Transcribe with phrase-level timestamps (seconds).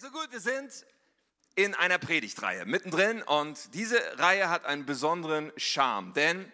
[0.00, 0.86] so gut, wir sind
[1.56, 6.50] in einer Predigtreihe mittendrin und diese Reihe hat einen besonderen Charme, denn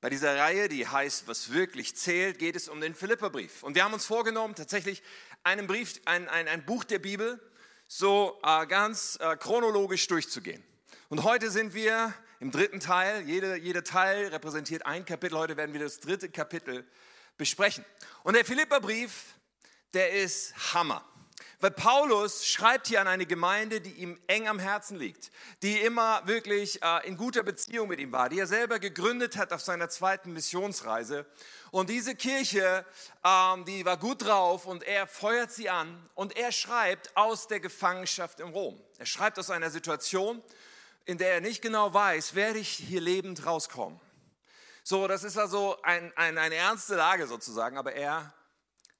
[0.00, 3.64] bei dieser Reihe, die heißt, was wirklich zählt, geht es um den Philipperbrief.
[3.64, 5.02] Und wir haben uns vorgenommen, tatsächlich
[5.42, 7.40] einen Brief, ein, ein, ein Buch der Bibel
[7.88, 10.62] so äh, ganz äh, chronologisch durchzugehen.
[11.08, 13.22] Und heute sind wir im dritten Teil.
[13.22, 15.36] Jede, jeder Teil repräsentiert ein Kapitel.
[15.36, 16.86] Heute werden wir das dritte Kapitel
[17.36, 17.84] besprechen.
[18.22, 19.34] Und der Philipperbrief,
[19.92, 21.04] der ist Hammer.
[21.60, 25.30] Weil Paulus schreibt hier an eine Gemeinde, die ihm eng am Herzen liegt,
[25.62, 29.52] die immer wirklich äh, in guter Beziehung mit ihm war, die er selber gegründet hat
[29.52, 31.24] auf seiner zweiten Missionsreise.
[31.70, 32.84] Und diese Kirche,
[33.24, 37.60] ähm, die war gut drauf und er feuert sie an und er schreibt aus der
[37.60, 38.78] Gefangenschaft in Rom.
[38.98, 40.42] Er schreibt aus einer Situation,
[41.06, 43.98] in der er nicht genau weiß, werde ich hier lebend rauskommen.
[44.82, 48.34] So, das ist also ein, ein, eine ernste Lage sozusagen, aber er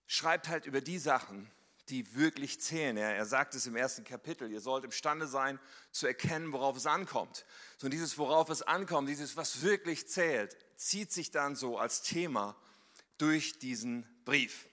[0.06, 1.50] schreibt halt über die Sachen,
[1.88, 2.96] die wirklich zählen.
[2.96, 5.58] Er, er sagt es im ersten Kapitel, ihr sollt imstande sein
[5.92, 7.44] zu erkennen, worauf es ankommt.
[7.78, 12.02] So, und dieses, worauf es ankommt, dieses, was wirklich zählt, zieht sich dann so als
[12.02, 12.56] Thema
[13.18, 14.68] durch diesen Brief.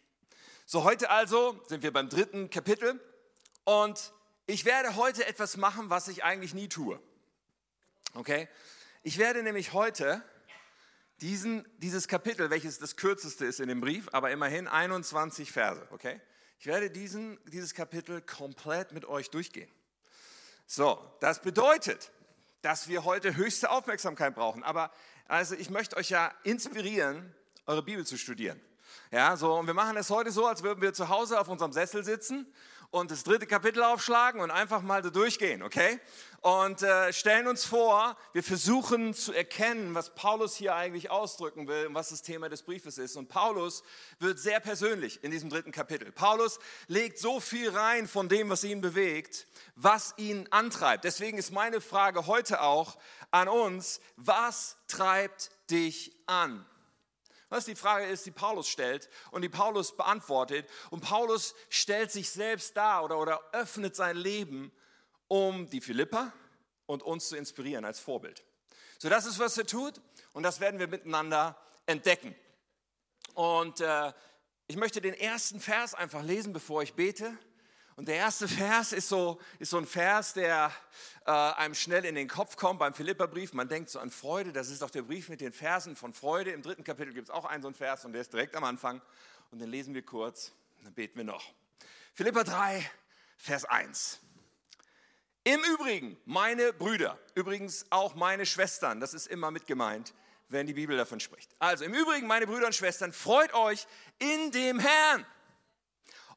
[0.65, 2.99] So, heute also sind wir beim dritten Kapitel
[3.63, 4.13] und
[4.45, 6.99] ich werde heute etwas machen, was ich eigentlich nie tue.
[8.15, 8.49] Okay?
[9.03, 10.23] Ich werde nämlich heute
[11.21, 16.19] diesen, dieses Kapitel, welches das kürzeste ist in dem Brief, aber immerhin 21 Verse, okay?
[16.63, 19.69] Ich werde diesen, dieses Kapitel komplett mit euch durchgehen.
[20.65, 22.09] So, das bedeutet,
[22.61, 24.63] dass wir heute höchste Aufmerksamkeit brauchen.
[24.63, 24.89] Aber
[25.27, 28.61] also ich möchte euch ja inspirieren, eure Bibel zu studieren.
[29.11, 31.73] Ja, so, und wir machen es heute so, als würden wir zu Hause auf unserem
[31.73, 32.47] Sessel sitzen
[32.93, 35.99] und das dritte Kapitel aufschlagen und einfach mal so durchgehen, okay?
[36.41, 41.87] Und äh, stellen uns vor, wir versuchen zu erkennen, was Paulus hier eigentlich ausdrücken will
[41.87, 43.15] und was das Thema des Briefes ist.
[43.15, 43.81] Und Paulus
[44.19, 46.11] wird sehr persönlich in diesem dritten Kapitel.
[46.11, 51.03] Paulus legt so viel rein von dem, was ihn bewegt, was ihn antreibt.
[51.03, 52.99] Deswegen ist meine Frage heute auch
[53.31, 56.63] an uns, was treibt dich an?
[57.53, 60.67] Was die Frage ist, die Paulus stellt und die Paulus beantwortet.
[60.89, 64.71] Und Paulus stellt sich selbst dar oder, oder öffnet sein Leben,
[65.27, 66.33] um die Philippa
[66.87, 68.43] und uns zu inspirieren als Vorbild.
[68.97, 71.55] So, das ist, was er tut und das werden wir miteinander
[71.85, 72.35] entdecken.
[73.35, 74.11] Und äh,
[74.65, 77.37] ich möchte den ersten Vers einfach lesen, bevor ich bete.
[77.95, 80.71] Und der erste Vers ist so, ist so ein Vers, der
[81.25, 83.53] äh, einem schnell in den Kopf kommt beim Philipperbrief.
[83.53, 86.51] Man denkt so an Freude, das ist auch der Brief mit den Versen von Freude.
[86.51, 88.63] Im dritten Kapitel gibt es auch einen so einen Vers und der ist direkt am
[88.63, 89.01] Anfang.
[89.51, 91.53] Und den lesen wir kurz, dann beten wir noch.
[92.15, 92.89] Philippa 3,
[93.37, 94.19] Vers 1.
[95.43, 100.13] Im Übrigen, meine Brüder, übrigens auch meine Schwestern, das ist immer mit gemeint,
[100.47, 101.53] wenn die Bibel davon spricht.
[101.59, 103.85] Also im Übrigen, meine Brüder und Schwestern, freut euch
[104.19, 105.25] in dem Herrn.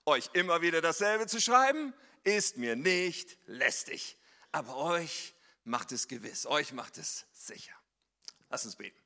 [0.08, 4.16] Euch immer wieder dasselbe zu schreiben, ist mir nicht lästig.
[4.52, 5.34] Aber euch
[5.64, 7.74] macht es gewiss, euch macht es sicher.
[8.48, 8.96] Lass uns beten.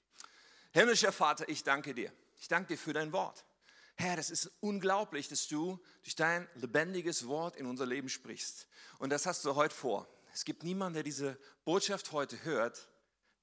[0.73, 2.13] Himmlischer Vater, ich danke dir.
[2.39, 3.47] Ich danke dir für dein Wort.
[3.97, 8.67] Herr, das ist unglaublich, dass du durch dein lebendiges Wort in unser Leben sprichst.
[8.99, 10.07] Und das hast du heute vor.
[10.35, 12.91] Es gibt niemanden, der diese Botschaft heute hört,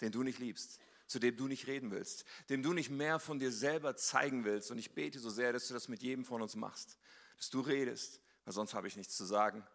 [0.02, 3.40] den du nicht liebst, zu dem du nicht reden willst, dem du nicht mehr von
[3.40, 4.70] dir selber zeigen willst.
[4.70, 6.98] Und ich bete so sehr, dass du das mit jedem von uns machst
[7.38, 9.66] dass du redest, weil sonst habe ich nichts zu sagen.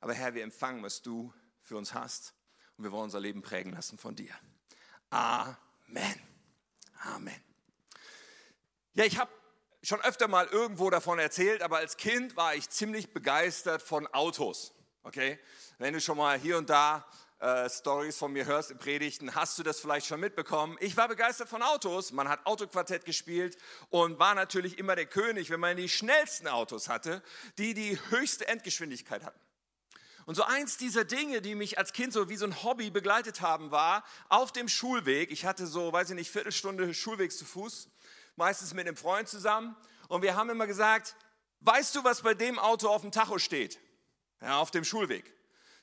[0.00, 1.32] Aber Herr, wir empfangen, was du
[1.62, 2.34] für uns hast
[2.76, 4.34] und wir wollen unser Leben prägen lassen von dir.
[5.10, 6.20] Amen.
[7.00, 7.42] Amen.
[8.94, 9.30] Ja, ich habe
[9.82, 14.72] schon öfter mal irgendwo davon erzählt, aber als Kind war ich ziemlich begeistert von Autos.
[15.02, 15.38] Okay?
[15.78, 17.06] Wenn du schon mal hier und da
[17.38, 20.76] äh, Stories von mir hörst in Predigten, hast du das vielleicht schon mitbekommen.
[20.80, 22.12] Ich war begeistert von Autos.
[22.12, 23.58] Man hat Autoquartett gespielt
[23.90, 27.22] und war natürlich immer der König, wenn man die schnellsten Autos hatte,
[27.58, 29.38] die die höchste Endgeschwindigkeit hatten.
[30.24, 33.42] Und so eins dieser Dinge, die mich als Kind so wie so ein Hobby begleitet
[33.42, 35.30] haben, war auf dem Schulweg.
[35.30, 37.88] Ich hatte so, weiß ich nicht, Viertelstunde Schulweg zu Fuß,
[38.34, 39.76] meistens mit einem Freund zusammen.
[40.08, 41.14] Und wir haben immer gesagt,
[41.60, 43.78] weißt du, was bei dem Auto auf dem Tacho steht?
[44.40, 45.32] Ja, auf dem Schulweg.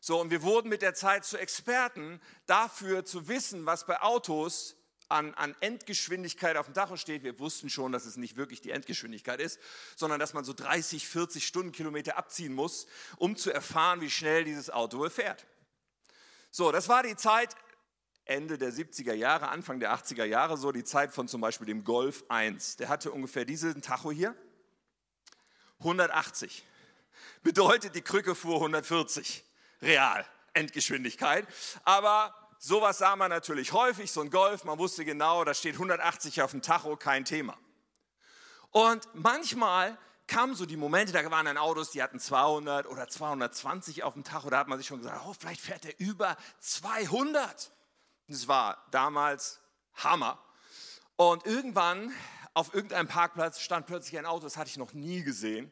[0.05, 4.76] So, und wir wurden mit der Zeit zu Experten dafür zu wissen, was bei Autos
[5.08, 7.23] an, an, Endgeschwindigkeit auf dem Tacho steht.
[7.23, 9.61] Wir wussten schon, dass es nicht wirklich die Endgeschwindigkeit ist,
[9.96, 12.85] sondern dass man so 30, 40 Stundenkilometer abziehen muss,
[13.16, 15.46] um zu erfahren, wie schnell dieses Auto fährt.
[16.52, 17.55] So, das war die Zeit
[18.26, 21.85] Ende der 70er Jahre, Anfang der 80er Jahre, so die Zeit von zum Beispiel dem
[21.85, 22.76] Golf 1.
[22.76, 24.35] Der hatte ungefähr diesen Tacho hier.
[25.79, 26.66] 180.
[27.41, 29.46] Bedeutet, die Krücke fuhr 140
[29.84, 31.47] real, Endgeschwindigkeit.
[31.84, 36.41] Aber sowas sah man natürlich häufig, so ein Golf, man wusste genau, da steht 180
[36.41, 37.58] auf dem Tacho, kein Thema.
[38.72, 39.97] Und manchmal
[40.28, 44.24] kamen so die Momente, da waren dann Autos, die hatten 200 oder 220 auf dem
[44.24, 44.50] Tacho.
[44.50, 47.72] Da hat man sich schon gesagt, oh, vielleicht fährt er über 200.
[48.28, 49.59] Das war damals
[49.96, 50.40] Hammer.
[51.18, 52.12] Und irgendwann
[52.53, 55.72] auf irgendeinem Parkplatz stand plötzlich ein Auto, das hatte ich noch nie gesehen.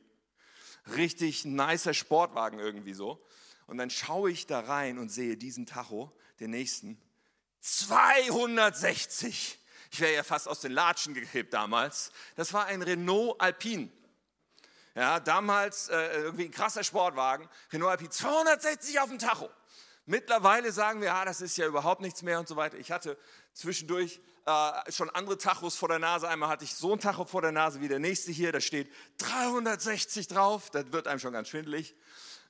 [0.96, 3.24] Richtig nicer Sportwagen irgendwie so.
[3.72, 7.02] Und dann schaue ich da rein und sehe diesen Tacho, den nächsten,
[7.62, 9.60] 260.
[9.92, 12.12] Ich wäre ja fast aus den Latschen gekippt damals.
[12.36, 13.90] Das war ein Renault Alpine.
[14.94, 17.48] Ja, damals äh, irgendwie ein krasser Sportwagen.
[17.72, 19.50] Renault Alpine, 260 auf dem Tacho.
[20.06, 22.78] Mittlerweile sagen wir, ja, das ist ja überhaupt nichts mehr und so weiter.
[22.78, 23.18] Ich hatte
[23.54, 26.28] zwischendurch äh, schon andere Tachos vor der Nase.
[26.28, 28.52] Einmal hatte ich so ein Tacho vor der Nase wie der nächste hier.
[28.52, 30.72] Da steht 360 drauf.
[30.72, 31.96] Das wird einem schon ganz schwindelig.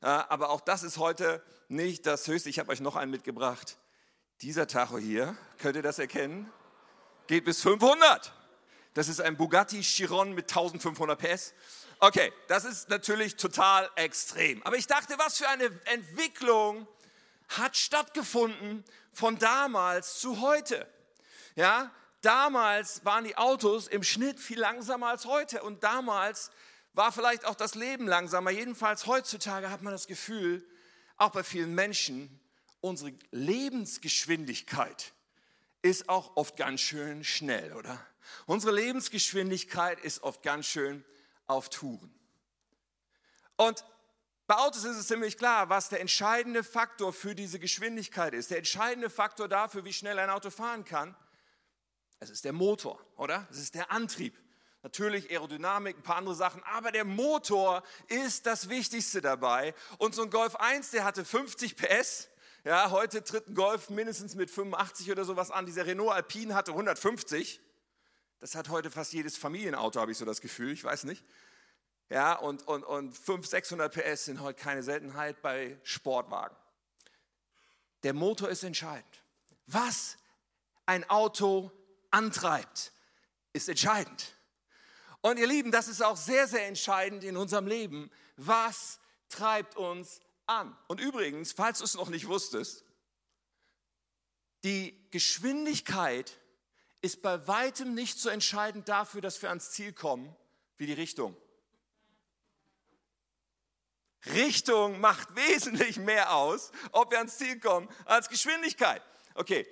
[0.02, 2.50] Äh, aber auch das ist heute nicht das Höchste.
[2.50, 3.78] Ich habe euch noch einen mitgebracht.
[4.42, 6.52] Dieser Tacho hier, könnt ihr das erkennen?
[7.28, 8.34] Geht bis 500.
[8.94, 11.54] Das ist ein Bugatti Chiron mit 1500 PS.
[12.00, 14.64] Okay, das ist natürlich total extrem.
[14.64, 16.88] Aber ich dachte, was für eine Entwicklung
[17.50, 18.84] hat stattgefunden
[19.14, 20.88] von damals zu heute.
[21.56, 26.50] Ja, damals waren die Autos im Schnitt viel langsamer als heute und damals
[26.94, 28.52] war vielleicht auch das Leben langsamer.
[28.52, 30.68] Jedenfalls heutzutage hat man das Gefühl,
[31.18, 32.40] auch bei vielen Menschen,
[32.82, 35.14] unsere Lebensgeschwindigkeit
[35.82, 38.04] ist auch oft ganz schön schnell, oder?
[38.46, 41.04] Unsere Lebensgeschwindigkeit ist oft ganz schön
[41.48, 42.14] auf Touren.
[43.56, 43.84] Und
[44.48, 48.52] bei Autos ist es ziemlich klar, was der entscheidende Faktor für diese Geschwindigkeit ist.
[48.52, 51.16] Der entscheidende Faktor dafür, wie schnell ein Auto fahren kann,
[52.20, 53.48] es ist der Motor, oder?
[53.50, 54.38] Es ist der Antrieb.
[54.84, 59.76] Natürlich Aerodynamik, ein paar andere Sachen, aber der Motor ist das Wichtigste dabei.
[60.00, 62.32] Und so ein Golf 1, der hatte 50 PS
[62.64, 65.66] ja, heute tritt ein Golf mindestens mit 85 oder sowas an.
[65.66, 67.60] Dieser Renault Alpine hatte 150.
[68.40, 70.72] Das hat heute fast jedes Familienauto, habe ich so das Gefühl.
[70.72, 71.26] Ich weiß nicht.
[72.10, 76.56] Ja, und, und, und 500, 600 PS sind heute keine Seltenheit bei Sportwagen.
[78.04, 79.24] Der Motor ist entscheidend.
[79.66, 80.18] Was
[80.86, 81.72] ein Auto
[82.12, 82.92] antreibt,
[83.54, 84.36] ist entscheidend.
[85.22, 88.10] Und ihr Lieben, das ist auch sehr, sehr entscheidend in unserem Leben.
[88.38, 90.76] Was treibt uns an.
[90.88, 92.84] Und übrigens, falls du es noch nicht wusstest,
[94.64, 96.40] die Geschwindigkeit
[97.02, 100.36] ist bei weitem nicht so entscheidend dafür, dass wir ans Ziel kommen,
[100.78, 101.36] wie die Richtung.
[104.28, 109.02] Richtung macht wesentlich mehr aus, ob wir ans Ziel kommen, als Geschwindigkeit.
[109.34, 109.68] Okay,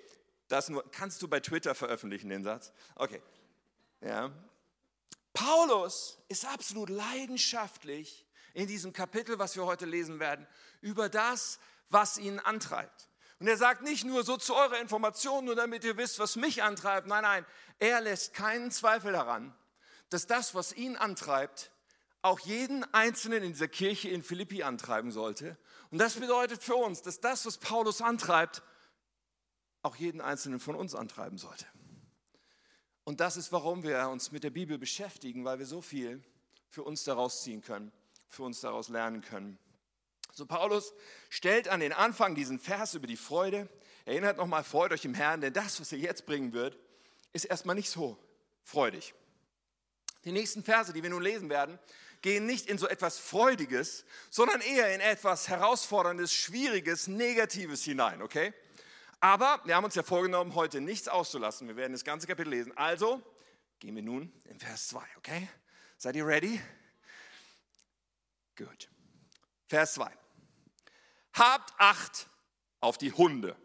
[0.48, 2.72] das nur, kannst du bei Twitter veröffentlichen, den Satz?
[2.96, 3.22] Okay,
[4.02, 4.32] ja.
[5.34, 10.48] Paulus ist absolut leidenschaftlich in diesem Kapitel, was wir heute lesen werden,
[10.82, 11.60] über das,
[11.90, 13.10] was ihn antreibt.
[13.40, 16.62] Und er sagt nicht nur so zu eurer Information, nur damit ihr wisst, was mich
[16.62, 17.08] antreibt.
[17.08, 17.46] Nein, nein,
[17.80, 19.56] er lässt keinen Zweifel daran,
[20.10, 21.72] dass das, was ihn antreibt,
[22.22, 25.58] auch jeden Einzelnen in dieser Kirche in Philippi antreiben sollte.
[25.90, 28.62] Und das bedeutet für uns, dass das, was Paulus antreibt,
[29.84, 31.66] auch jeden Einzelnen von uns antreiben sollte.
[33.10, 36.22] Und das ist, warum wir uns mit der Bibel beschäftigen, weil wir so viel
[36.70, 37.92] für uns daraus ziehen können,
[38.28, 39.58] für uns daraus lernen können.
[40.32, 40.94] So Paulus
[41.32, 43.68] stellt an den Anfang diesen Vers über die Freude.
[44.06, 46.78] Erinnert nochmal, freut euch im Herrn, denn das, was er jetzt bringen wird,
[47.34, 48.16] ist erstmal nicht so
[48.64, 49.16] freudig.
[50.24, 51.80] Die nächsten Verse, die wir nun lesen werden,
[52.22, 58.54] gehen nicht in so etwas Freudiges, sondern eher in etwas Herausforderndes, Schwieriges, Negatives hinein, okay?
[59.20, 61.68] Aber wir haben uns ja vorgenommen, heute nichts auszulassen.
[61.68, 62.76] Wir werden das ganze Kapitel lesen.
[62.78, 63.22] Also
[63.80, 65.50] gehen wir nun in Vers 2, okay?
[65.98, 66.62] Seid ihr ready?
[68.56, 68.90] Gut.
[69.68, 70.12] Vers 2.
[71.34, 72.30] Habt Acht
[72.80, 73.56] auf die Hunde.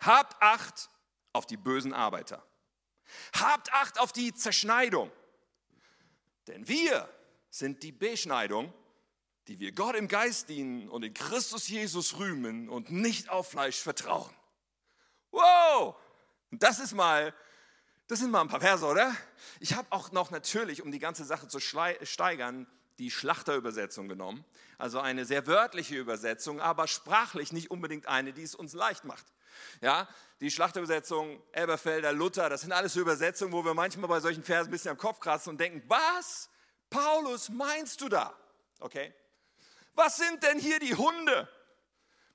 [0.00, 0.90] Habt Acht
[1.32, 2.46] auf die bösen Arbeiter.
[3.34, 5.10] Habt Acht auf die Zerschneidung.
[6.46, 7.08] Denn wir
[7.50, 8.72] sind die Beschneidung,
[9.50, 13.80] die wir Gott im Geist dienen und in Christus Jesus rühmen und nicht auf Fleisch
[13.80, 14.32] vertrauen.
[15.32, 15.96] Wow!
[16.52, 17.34] Das ist mal,
[18.06, 19.12] das sind mal ein paar Verse, oder?
[19.58, 22.68] Ich habe auch noch natürlich, um die ganze Sache zu steigern,
[23.00, 24.44] die Schlachterübersetzung genommen,
[24.78, 29.26] also eine sehr wörtliche Übersetzung, aber sprachlich nicht unbedingt eine, die es uns leicht macht.
[29.80, 34.68] Ja, die Schlachterübersetzung, Elberfelder, Luther, das sind alles Übersetzungen, wo wir manchmal bei solchen Versen
[34.68, 36.48] ein bisschen am Kopf kratzen und denken, was?
[36.88, 38.32] Paulus, meinst du da?
[38.78, 39.12] Okay.
[39.94, 41.48] Was sind denn hier die Hunde?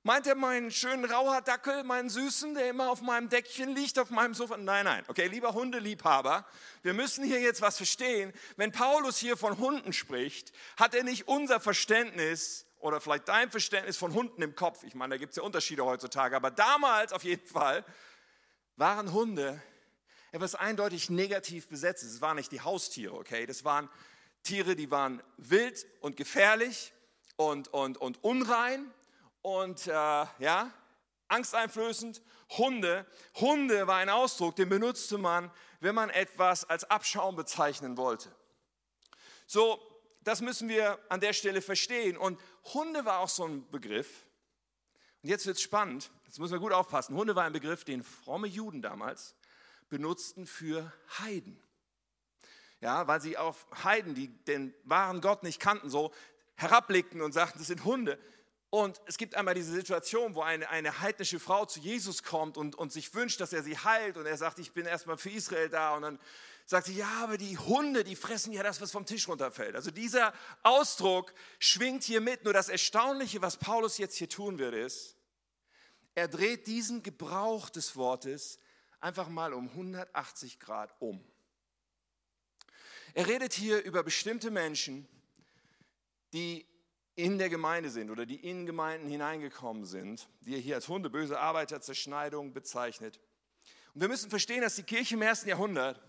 [0.04, 4.36] Meint er meinen schönen Rauhardackel, meinen Süßen, der immer auf meinem Deckchen liegt, auf meinem
[4.36, 4.56] Sofa?
[4.56, 5.04] Nein, nein.
[5.08, 6.46] Okay, lieber Hundeliebhaber,
[6.84, 8.32] wir müssen hier jetzt was verstehen.
[8.56, 13.98] Wenn Paulus hier von Hunden spricht, hat er nicht unser Verständnis oder vielleicht dein Verständnis
[13.98, 14.84] von Hunden im Kopf.
[14.84, 17.84] Ich meine, da gibt es ja Unterschiede heutzutage, aber damals auf jeden Fall
[18.76, 19.60] waren Hunde
[20.32, 22.04] etwas eindeutig negativ besetzt.
[22.04, 23.48] Es waren nicht die Haustiere, okay?
[23.48, 23.90] Das waren
[24.44, 26.94] Tiere, die waren wild und gefährlich
[27.38, 28.92] und, und, und unrein
[29.42, 30.72] und äh, ja,
[31.28, 32.22] angsteinflößend.
[32.58, 38.34] Hunde, Hunde war ein Ausdruck, den benutzte man, wenn man etwas als Abschaum bezeichnen wollte.
[39.48, 39.80] So,
[40.22, 42.18] das müssen wir an der Stelle verstehen.
[42.18, 42.40] Und
[42.74, 44.26] Hunde war auch so ein Begriff.
[45.22, 47.16] Und jetzt wird es spannend, jetzt müssen wir gut aufpassen.
[47.16, 49.36] Hunde war ein Begriff, den fromme Juden damals
[49.90, 51.62] benutzten für Heiden.
[52.82, 56.14] Ja, weil sie auf Heiden, die den wahren Gott nicht kannten, so
[56.56, 58.20] herabblickten und sagten, das sind Hunde.
[58.70, 62.76] Und es gibt einmal diese Situation, wo eine, eine heidnische Frau zu Jesus kommt und,
[62.76, 64.18] und sich wünscht, dass er sie heilt.
[64.18, 65.96] Und er sagt, ich bin erstmal für Israel da.
[65.96, 66.20] Und dann
[66.66, 69.76] sagt sie, ja, aber die Hunde, die fressen ja das, was vom Tisch runterfällt.
[69.76, 70.34] Also dieser
[70.64, 72.44] Ausdruck schwingt hier mit.
[72.44, 75.16] Nur das Erstaunliche, was Paulus jetzt hier tun wird, ist,
[76.16, 78.60] er dreht diesen Gebrauch des Wortes
[79.00, 81.24] einfach mal um 180 Grad um.
[83.14, 85.08] Er redet hier über bestimmte Menschen,
[86.36, 86.66] die
[87.16, 91.10] in der Gemeinde sind oder die in Gemeinden hineingekommen sind, die er hier als Hunde,
[91.10, 93.22] böse Arbeiter, Zerschneidung bezeichnet.
[93.94, 96.02] Und wir müssen verstehen, dass die Kirche im ersten Jahrhundert,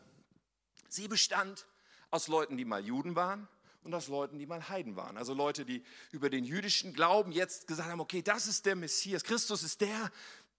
[0.88, 1.66] sie bestand
[2.10, 3.48] aus Leuten, die mal Juden waren
[3.84, 5.16] und aus Leuten, die mal Heiden waren.
[5.16, 9.22] Also Leute, die über den jüdischen Glauben jetzt gesagt haben, okay, das ist der Messias,
[9.22, 10.10] Christus ist der,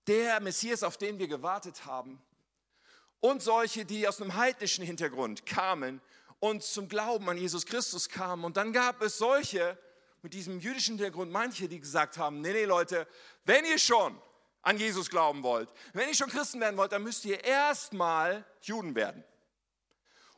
[0.07, 2.21] der Messias, auf den wir gewartet haben.
[3.19, 5.99] Und solche, die aus einem heidnischen Hintergrund kamen
[6.39, 8.45] und zum Glauben an Jesus Christus kamen.
[8.45, 9.77] Und dann gab es solche,
[10.21, 13.07] mit diesem jüdischen Hintergrund manche, die gesagt haben, nee, nee Leute,
[13.45, 14.19] wenn ihr schon
[14.61, 18.95] an Jesus glauben wollt, wenn ihr schon Christen werden wollt, dann müsst ihr erstmal Juden
[18.95, 19.23] werden.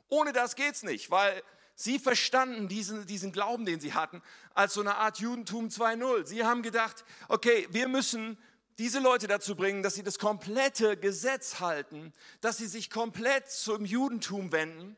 [0.07, 1.43] Ohne das geht es nicht, weil
[1.75, 4.21] sie verstanden diesen, diesen Glauben, den sie hatten,
[4.53, 6.25] als so eine Art Judentum 2.0.
[6.25, 8.37] Sie haben gedacht, okay, wir müssen
[8.77, 13.85] diese Leute dazu bringen, dass sie das komplette Gesetz halten, dass sie sich komplett zum
[13.85, 14.97] Judentum wenden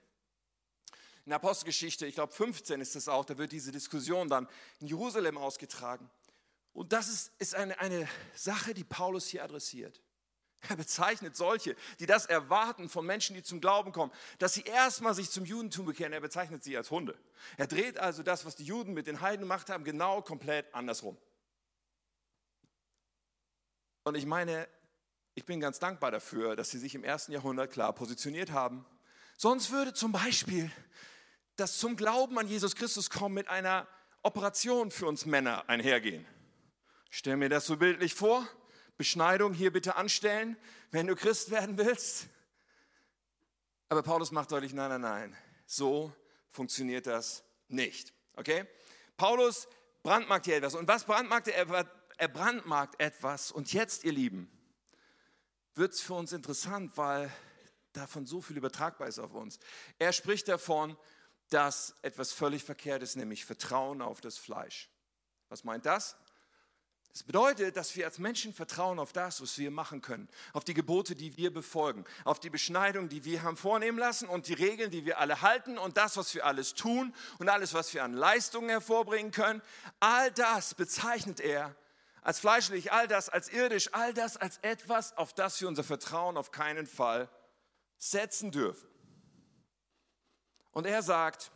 [1.26, 4.48] in der Apostelgeschichte, ich glaube 15 ist das auch, da wird diese Diskussion dann
[4.80, 6.10] in Jerusalem ausgetragen.
[6.74, 10.02] Und das ist, ist eine, eine Sache, die Paulus hier adressiert.
[10.70, 15.16] Er bezeichnet solche, die das erwarten von Menschen, die zum Glauben kommen, dass sie erstmal
[15.16, 16.14] sich zum Judentum bekehren.
[16.14, 17.18] Er bezeichnet sie als Hunde.
[17.58, 21.18] Er dreht also das, was die Juden mit den Heiden gemacht haben, genau komplett andersrum.
[24.04, 24.68] Und ich meine,
[25.34, 28.86] ich bin ganz dankbar dafür, dass sie sich im ersten Jahrhundert klar positioniert haben.
[29.38, 30.72] Sonst würde zum Beispiel
[31.62, 33.88] das zum Glauben an Jesus Christus kommen mit einer
[34.24, 36.26] Operation für uns Männer einhergehen.
[37.12, 38.48] Stell mir das so bildlich vor.
[38.98, 40.58] Beschneidung hier bitte anstellen,
[40.90, 42.28] wenn du Christ werden willst.
[43.90, 45.38] Aber Paulus macht deutlich, nein, nein, nein,
[45.68, 46.12] so
[46.50, 48.12] funktioniert das nicht.
[48.36, 48.66] Okay?
[49.18, 49.68] Paulus
[50.02, 50.74] brandmarkt hier etwas.
[50.74, 51.88] Und was brandmarkt er?
[52.18, 53.52] Er brandmarkt etwas.
[53.52, 54.50] Und jetzt, ihr Lieben,
[55.76, 57.32] wird es für uns interessant, weil
[57.94, 59.60] davon so viel übertragbar ist auf uns.
[60.00, 60.98] Er spricht davon,
[61.52, 64.90] dass etwas völlig verkehrt ist, nämlich Vertrauen auf das Fleisch.
[65.50, 66.16] Was meint das?
[67.12, 70.74] Das bedeutet, dass wir als Menschen vertrauen auf das, was wir machen können, auf die
[70.74, 74.92] Gebote, die wir befolgen, auf die Beschneidung, die wir haben vornehmen lassen und die Regeln,
[74.92, 78.14] die wir alle halten und das, was wir alles tun und alles, was wir an
[78.14, 79.62] Leistungen hervorbringen können.
[80.00, 81.76] All das bezeichnet er
[82.22, 86.38] als fleischlich, all das als irdisch, all das als etwas, auf das wir unser Vertrauen
[86.38, 87.28] auf keinen Fall
[87.98, 88.91] setzen dürfen.
[90.72, 91.52] Und er sagt,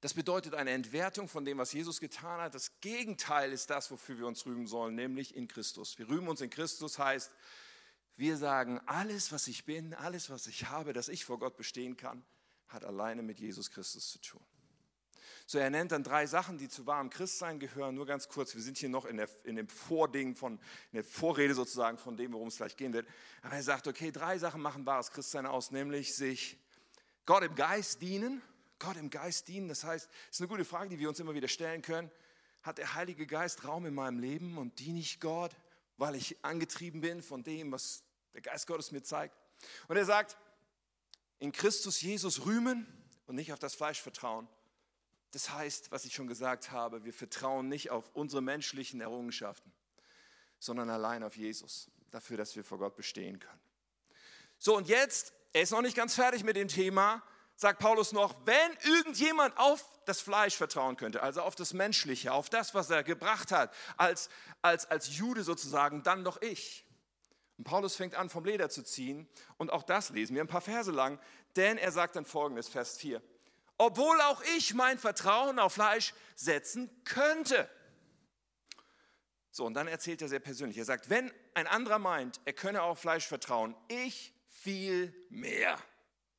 [0.00, 2.54] das bedeutet eine Entwertung von dem, was Jesus getan hat.
[2.54, 5.98] Das Gegenteil ist das, wofür wir uns rühmen sollen, nämlich in Christus.
[5.98, 7.32] Wir rühmen uns in Christus heißt,
[8.16, 11.96] wir sagen, alles, was ich bin, alles, was ich habe, dass ich vor Gott bestehen
[11.96, 12.24] kann,
[12.68, 14.44] hat alleine mit Jesus Christus zu tun.
[15.46, 17.94] So, er nennt dann drei Sachen, die zu wahrem Christsein gehören.
[17.94, 20.54] Nur ganz kurz, wir sind hier noch in, der, in dem Vording von,
[20.92, 23.08] in der Vorrede sozusagen von dem, worum es gleich gehen wird.
[23.42, 26.58] Aber er sagt, okay, drei Sachen machen wahres Christsein aus, nämlich sich
[27.28, 28.40] Gott im Geist dienen.
[28.78, 31.34] Gott im Geist dienen, das heißt, das ist eine gute Frage, die wir uns immer
[31.34, 32.10] wieder stellen können.
[32.62, 35.54] Hat der Heilige Geist Raum in meinem Leben und diene ich Gott,
[35.98, 39.36] weil ich angetrieben bin von dem, was der Geist Gottes mir zeigt?
[39.88, 40.38] Und er sagt,
[41.38, 42.86] in Christus Jesus rühmen
[43.26, 44.48] und nicht auf das Fleisch vertrauen.
[45.32, 49.70] Das heißt, was ich schon gesagt habe, wir vertrauen nicht auf unsere menschlichen Errungenschaften,
[50.58, 53.60] sondern allein auf Jesus, dafür, dass wir vor Gott bestehen können.
[54.56, 57.22] So, und jetzt er ist noch nicht ganz fertig mit dem Thema,
[57.56, 62.48] sagt Paulus noch, wenn irgendjemand auf das Fleisch vertrauen könnte, also auf das Menschliche, auf
[62.48, 64.30] das, was er gebracht hat, als,
[64.62, 66.86] als, als Jude sozusagen, dann doch ich.
[67.58, 70.60] Und Paulus fängt an, vom Leder zu ziehen und auch das lesen wir ein paar
[70.60, 71.18] Verse lang,
[71.56, 73.20] denn er sagt dann folgendes, Vers 4.
[73.76, 77.68] Obwohl auch ich mein Vertrauen auf Fleisch setzen könnte.
[79.50, 80.78] So, und dann erzählt er sehr persönlich.
[80.78, 85.78] Er sagt, wenn ein anderer meint, er könne auf Fleisch vertrauen, ich viel mehr.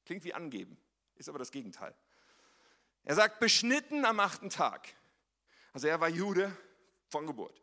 [0.05, 0.77] Klingt wie angeben,
[1.15, 1.95] ist aber das Gegenteil.
[3.03, 4.93] Er sagt, beschnitten am achten Tag.
[5.73, 6.55] Also er war Jude
[7.07, 7.61] von Geburt.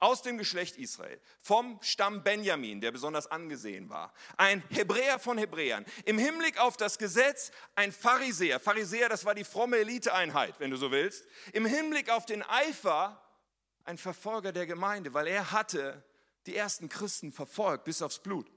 [0.00, 4.12] Aus dem Geschlecht Israel, vom Stamm Benjamin, der besonders angesehen war.
[4.36, 5.86] Ein Hebräer von Hebräern.
[6.04, 8.60] Im Hinblick auf das Gesetz ein Pharisäer.
[8.60, 11.26] Pharisäer, das war die fromme Eliteeinheit, wenn du so willst.
[11.54, 13.18] Im Hinblick auf den Eifer
[13.84, 16.04] ein Verfolger der Gemeinde, weil er hatte
[16.46, 18.50] die ersten Christen verfolgt bis aufs Blut,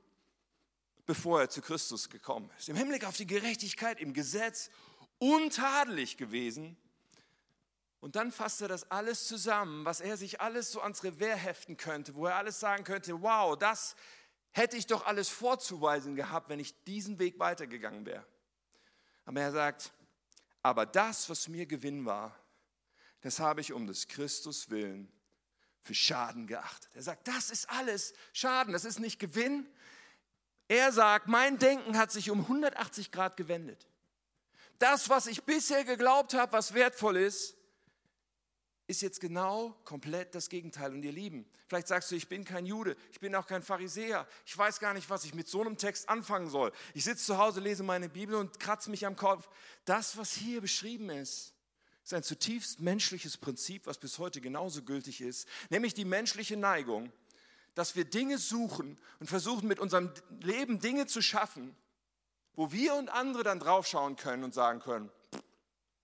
[1.06, 2.70] bevor er zu Christus gekommen ist.
[2.70, 4.70] Im Hinblick auf die Gerechtigkeit im Gesetz
[5.20, 6.78] untadelig gewesen.
[8.00, 11.78] Und dann fasst er das alles zusammen, was er sich alles so ans Revers heften
[11.78, 13.96] könnte, wo er alles sagen könnte, wow, das
[14.52, 18.26] hätte ich doch alles vorzuweisen gehabt, wenn ich diesen Weg weitergegangen wäre.
[19.26, 19.92] Aber er sagt,
[20.62, 22.40] aber das, was mir Gewinn war,
[23.22, 25.12] das habe ich um des Christus willen
[25.82, 26.96] für Schaden geachtet.
[26.96, 29.68] Er sagt, das ist alles Schaden, das ist nicht Gewinn.
[30.68, 33.88] Er sagt, mein Denken hat sich um 180 Grad gewendet.
[34.80, 37.56] Das, was ich bisher geglaubt habe, was wertvoll ist,
[38.88, 40.94] ist jetzt genau komplett das Gegenteil.
[40.94, 44.28] Und ihr Lieben, vielleicht sagst du, ich bin kein Jude, ich bin auch kein Pharisäer,
[44.46, 46.72] ich weiß gar nicht, was ich mit so einem Text anfangen soll.
[46.94, 49.50] Ich sitze zu Hause, lese meine Bibel und kratze mich am Kopf.
[49.86, 51.54] Das, was hier beschrieben ist,
[52.04, 57.12] ist ein zutiefst menschliches Prinzip, was bis heute genauso gültig ist, nämlich die menschliche Neigung,
[57.76, 61.76] dass wir Dinge suchen und versuchen mit unserem Leben Dinge zu schaffen,
[62.54, 65.12] wo wir und andere dann draufschauen können und sagen können,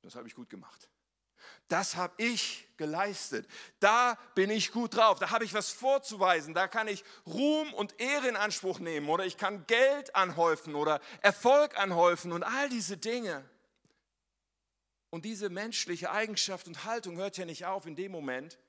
[0.02, 0.90] das habe ich gut gemacht.
[1.68, 3.48] Das habe ich geleistet.
[3.80, 5.20] Da bin ich gut drauf.
[5.20, 6.54] Da habe ich was vorzuweisen.
[6.54, 11.00] Da kann ich Ruhm und Ehre in Anspruch nehmen oder ich kann Geld anhäufen oder
[11.22, 13.46] Erfolg anhäufen und all diese Dinge.
[15.10, 18.60] Und diese menschliche Eigenschaft und Haltung hört ja nicht auf in dem Moment,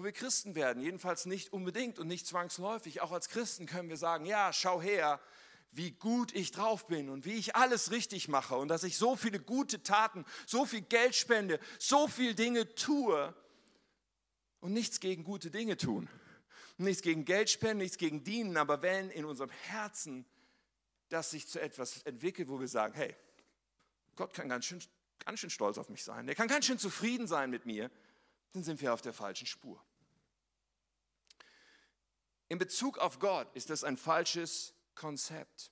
[0.00, 0.82] wo wir Christen werden.
[0.82, 3.02] Jedenfalls nicht unbedingt und nicht zwangsläufig.
[3.02, 5.20] Auch als Christen können wir sagen, ja, schau her,
[5.72, 9.14] wie gut ich drauf bin und wie ich alles richtig mache und dass ich so
[9.14, 13.34] viele gute Taten, so viel Geld spende, so viele Dinge tue
[14.60, 16.08] und nichts gegen gute Dinge tun.
[16.78, 20.24] Nichts gegen Geld spenden, nichts gegen dienen, aber wenn in unserem Herzen
[21.10, 23.14] das sich zu etwas entwickelt, wo wir sagen, hey,
[24.16, 24.80] Gott kann ganz schön
[25.18, 27.90] ganz schön stolz auf mich sein, der kann ganz schön zufrieden sein mit mir,
[28.54, 29.84] dann sind wir auf der falschen Spur.
[32.50, 35.70] In Bezug auf Gott ist das ein falsches Konzept.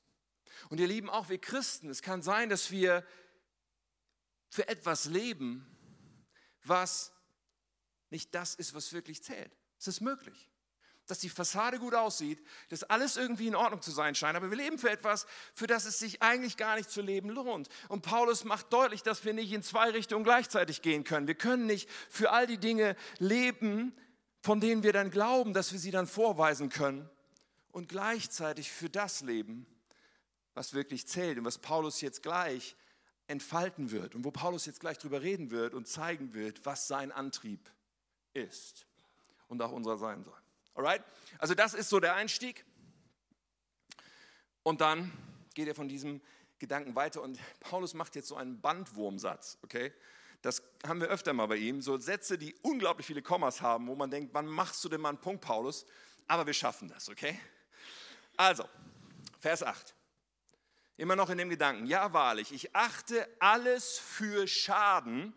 [0.70, 3.04] Und ihr Lieben, auch wir Christen, es kann sein, dass wir
[4.48, 5.66] für etwas leben,
[6.62, 7.12] was
[8.10, 9.54] nicht das ist, was wirklich zählt.
[9.78, 10.48] Es ist möglich
[11.08, 12.38] dass die Fassade gut aussieht,
[12.68, 14.36] dass alles irgendwie in Ordnung zu sein scheint.
[14.36, 17.68] Aber wir leben für etwas, für das es sich eigentlich gar nicht zu leben lohnt.
[17.88, 21.26] Und Paulus macht deutlich, dass wir nicht in zwei Richtungen gleichzeitig gehen können.
[21.26, 23.96] Wir können nicht für all die Dinge leben,
[24.40, 27.08] von denen wir dann glauben, dass wir sie dann vorweisen können.
[27.72, 29.66] Und gleichzeitig für das leben,
[30.54, 32.76] was wirklich zählt und was Paulus jetzt gleich
[33.26, 37.12] entfalten wird und wo Paulus jetzt gleich drüber reden wird und zeigen wird, was sein
[37.12, 37.70] Antrieb
[38.32, 38.86] ist
[39.48, 40.38] und auch unser sein soll.
[40.74, 41.02] Alright?
[41.38, 42.64] Also das ist so der Einstieg.
[44.62, 45.12] Und dann
[45.54, 46.20] geht er von diesem
[46.58, 49.92] Gedanken weiter und Paulus macht jetzt so einen Bandwurmsatz, okay?
[50.42, 53.94] Das haben wir öfter mal bei ihm, so Sätze, die unglaublich viele Kommas haben, wo
[53.94, 55.84] man denkt, wann machst du denn mal einen Punkt, Paulus?
[56.26, 57.38] Aber wir schaffen das, okay?
[58.36, 58.64] Also,
[59.40, 59.94] Vers 8.
[60.96, 65.32] Immer noch in dem Gedanken, ja wahrlich, ich achte alles für Schaden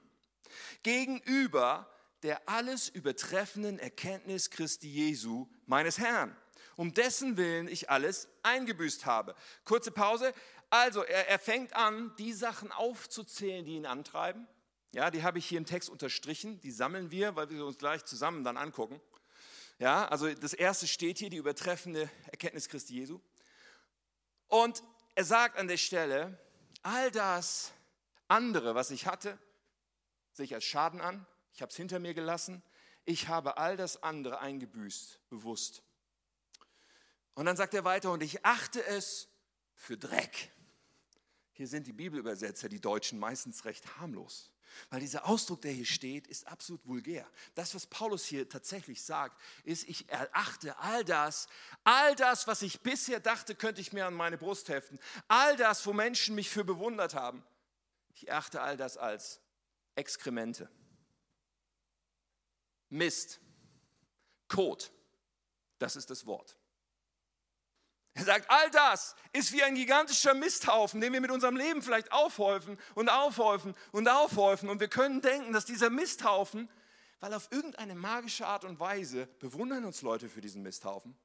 [0.83, 1.87] gegenüber
[2.23, 6.35] der alles übertreffenden Erkenntnis Christi Jesu, meines Herrn,
[6.75, 9.35] um dessen Willen ich alles eingebüßt habe.
[9.63, 10.33] Kurze Pause.
[10.69, 14.47] Also, er, er fängt an, die Sachen aufzuzählen, die ihn antreiben.
[14.91, 16.59] Ja, die habe ich hier im Text unterstrichen.
[16.61, 18.99] Die sammeln wir, weil wir uns gleich zusammen dann angucken.
[19.79, 23.19] Ja, also das erste steht hier, die übertreffende Erkenntnis Christi Jesu.
[24.47, 24.83] Und
[25.15, 26.37] er sagt an der Stelle,
[26.83, 27.71] all das
[28.27, 29.37] andere, was ich hatte,
[30.33, 32.63] sehe ich als Schaden an ich habe es hinter mir gelassen,
[33.05, 35.83] ich habe all das andere eingebüßt, bewusst.
[37.33, 39.27] Und dann sagt er weiter, und ich achte es
[39.75, 40.51] für Dreck.
[41.53, 44.51] Hier sind die Bibelübersetzer, die Deutschen, meistens recht harmlos.
[44.89, 47.27] Weil dieser Ausdruck, der hier steht, ist absolut vulgär.
[47.55, 51.47] Das, was Paulus hier tatsächlich sagt, ist, ich erachte all das,
[51.83, 55.85] all das, was ich bisher dachte, könnte ich mir an meine Brust heften, all das,
[55.85, 57.43] wo Menschen mich für bewundert haben,
[58.15, 59.39] ich erachte all das als
[59.95, 60.69] Exkremente.
[62.89, 63.39] Mist,
[64.47, 64.91] Kot,
[65.79, 66.57] das ist das Wort.
[68.13, 72.11] Er sagt, all das ist wie ein gigantischer Misthaufen, den wir mit unserem Leben vielleicht
[72.11, 74.69] aufhäufen und aufhäufen und aufhäufen.
[74.69, 76.69] Und wir können denken, dass dieser Misthaufen,
[77.21, 81.15] weil auf irgendeine magische Art und Weise bewundern uns Leute für diesen Misthaufen,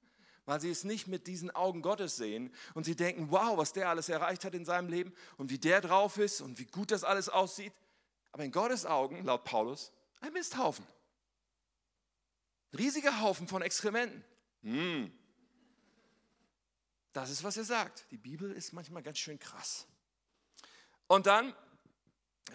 [0.44, 3.88] weil sie es nicht mit diesen Augen Gottes sehen und sie denken, wow, was der
[3.88, 7.02] alles erreicht hat in seinem Leben und wie der drauf ist und wie gut das
[7.02, 7.72] alles aussieht.
[8.30, 10.86] aber in Gottes Augen, laut Paulus, ein Misthaufen.
[12.72, 14.22] Ein riesiger Haufen von Exkrementen.
[14.62, 15.10] Hm.
[17.16, 18.04] Das ist, was er sagt.
[18.10, 19.86] Die Bibel ist manchmal ganz schön krass.
[21.06, 21.54] Und dann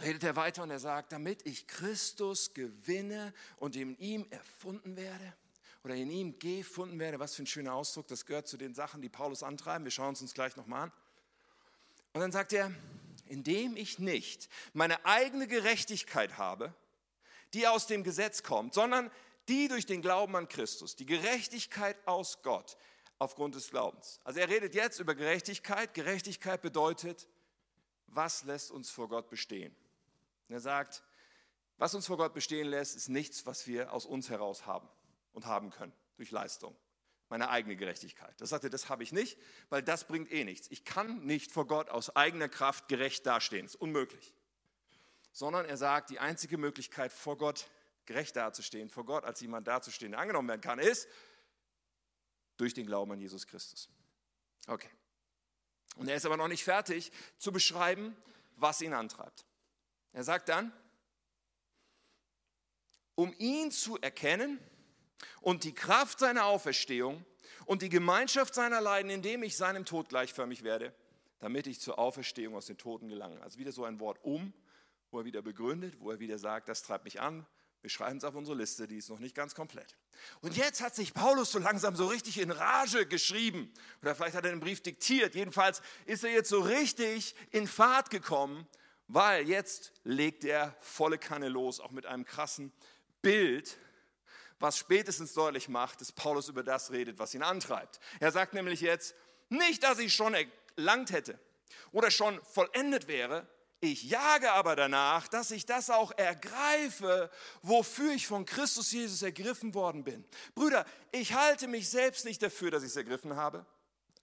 [0.03, 5.33] redet er weiter und er sagt, damit ich Christus gewinne und in ihm erfunden werde
[5.83, 9.01] oder in ihm gefunden werde, was für ein schöner Ausdruck, das gehört zu den Sachen,
[9.01, 9.83] die Paulus antreiben.
[9.83, 10.91] Wir schauen es uns gleich nochmal an.
[12.13, 12.71] Und dann sagt er,
[13.29, 16.71] indem ich nicht meine eigene Gerechtigkeit habe,
[17.55, 19.09] die aus dem Gesetz kommt, sondern
[19.47, 22.77] die durch den Glauben an Christus, die Gerechtigkeit aus Gott
[23.21, 24.19] aufgrund des Glaubens.
[24.23, 25.93] Also er redet jetzt über Gerechtigkeit.
[25.93, 27.27] Gerechtigkeit bedeutet,
[28.07, 29.75] was lässt uns vor Gott bestehen?
[30.49, 31.03] Er sagt,
[31.77, 34.89] was uns vor Gott bestehen lässt, ist nichts, was wir aus uns heraus haben
[35.33, 36.75] und haben können durch Leistung.
[37.29, 38.33] Meine eigene Gerechtigkeit.
[38.41, 39.37] Das sagt er, das habe ich nicht,
[39.69, 40.67] weil das bringt eh nichts.
[40.71, 43.67] Ich kann nicht vor Gott aus eigener Kraft gerecht dastehen.
[43.67, 44.33] Das ist unmöglich.
[45.31, 47.69] Sondern er sagt, die einzige Möglichkeit, vor Gott
[48.07, 51.07] gerecht dazustehen, vor Gott als jemand dazustehen, der angenommen werden kann, ist
[52.61, 53.89] durch den Glauben an Jesus Christus.
[54.67, 54.89] Okay.
[55.95, 58.15] Und er ist aber noch nicht fertig zu beschreiben,
[58.55, 59.45] was ihn antreibt.
[60.13, 60.71] Er sagt dann,
[63.15, 64.59] um ihn zu erkennen
[65.41, 67.25] und die Kraft seiner Auferstehung
[67.65, 70.93] und die Gemeinschaft seiner Leiden, indem ich seinem Tod gleichförmig werde,
[71.39, 73.41] damit ich zur Auferstehung aus den Toten gelange.
[73.41, 74.53] Also wieder so ein Wort um,
[75.09, 77.47] wo er wieder begründet, wo er wieder sagt, das treibt mich an.
[77.81, 79.95] Wir schreiben es auf unsere Liste, die ist noch nicht ganz komplett.
[80.41, 83.73] Und jetzt hat sich Paulus so langsam so richtig in Rage geschrieben.
[84.01, 85.33] Oder vielleicht hat er den Brief diktiert.
[85.33, 88.67] Jedenfalls ist er jetzt so richtig in Fahrt gekommen,
[89.07, 92.71] weil jetzt legt er volle Kanne los, auch mit einem krassen
[93.23, 93.77] Bild,
[94.59, 97.99] was spätestens deutlich macht, dass Paulus über das redet, was ihn antreibt.
[98.19, 99.15] Er sagt nämlich jetzt,
[99.49, 100.35] nicht, dass ich schon
[100.77, 101.39] erlangt hätte
[101.91, 103.47] oder schon vollendet wäre,
[103.81, 107.31] ich jage aber danach, dass ich das auch ergreife,
[107.63, 110.23] wofür ich von Christus Jesus ergriffen worden bin.
[110.53, 113.65] Brüder, ich halte mich selbst nicht dafür, dass ich es ergriffen habe.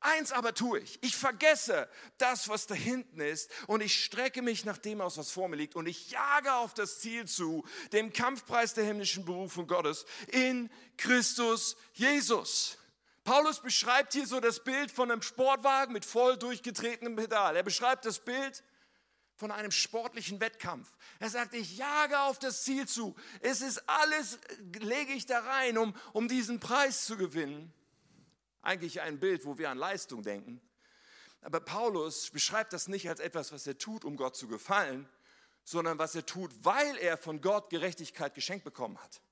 [0.01, 1.03] Eins aber tue ich.
[1.03, 5.33] Ich vergesse das, was da hinten ist und ich strecke mich nach dem aus, was
[5.33, 9.67] vor mir liegt und ich jage auf das Ziel zu, dem Kampfpreis der himmlischen Berufung
[9.67, 12.79] Gottes in Christus Jesus.
[13.25, 17.57] Paulus beschreibt hier so das Bild von einem Sportwagen mit voll durchgetretenem Pedal.
[17.57, 18.63] Er beschreibt das Bild
[19.39, 20.89] von einem sportlichen Wettkampf.
[21.21, 23.15] Er sagt, ich jage auf das Ziel zu.
[23.41, 24.39] Es ist alles,
[24.81, 27.73] lege ich da rein, um, um diesen Preis zu gewinnen.
[28.63, 30.61] Eigentlich ein Bild, wo wir an Leistung denken.
[31.41, 35.09] Aber Paulus beschreibt das nicht als etwas, was er tut, um Gott zu gefallen,
[35.63, 39.23] sondern was er tut, weil er von Gott Gerechtigkeit geschenkt bekommen hat.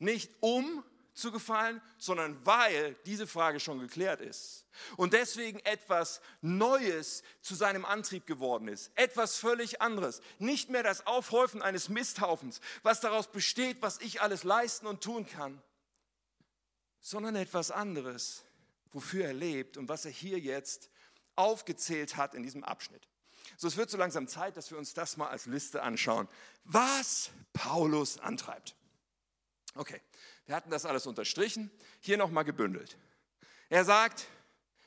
[0.00, 0.82] Nicht um
[1.14, 4.64] zu gefallen, sondern weil diese Frage schon geklärt ist.
[4.96, 8.90] Und deswegen etwas Neues zu seinem Antrieb geworden ist.
[8.94, 10.22] Etwas völlig anderes.
[10.38, 15.26] Nicht mehr das Aufhäufen eines Misthaufens, was daraus besteht, was ich alles leisten und tun
[15.26, 15.62] kann,
[17.00, 18.44] sondern etwas anderes,
[18.92, 20.88] wofür er lebt und was er hier jetzt
[21.36, 23.06] aufgezählt hat in diesem Abschnitt.
[23.56, 26.28] So, es wird so langsam Zeit, dass wir uns das mal als Liste anschauen,
[26.64, 28.74] was Paulus antreibt.
[29.74, 30.00] Okay,
[30.46, 32.96] wir hatten das alles unterstrichen, hier nochmal gebündelt.
[33.68, 34.26] Er sagt,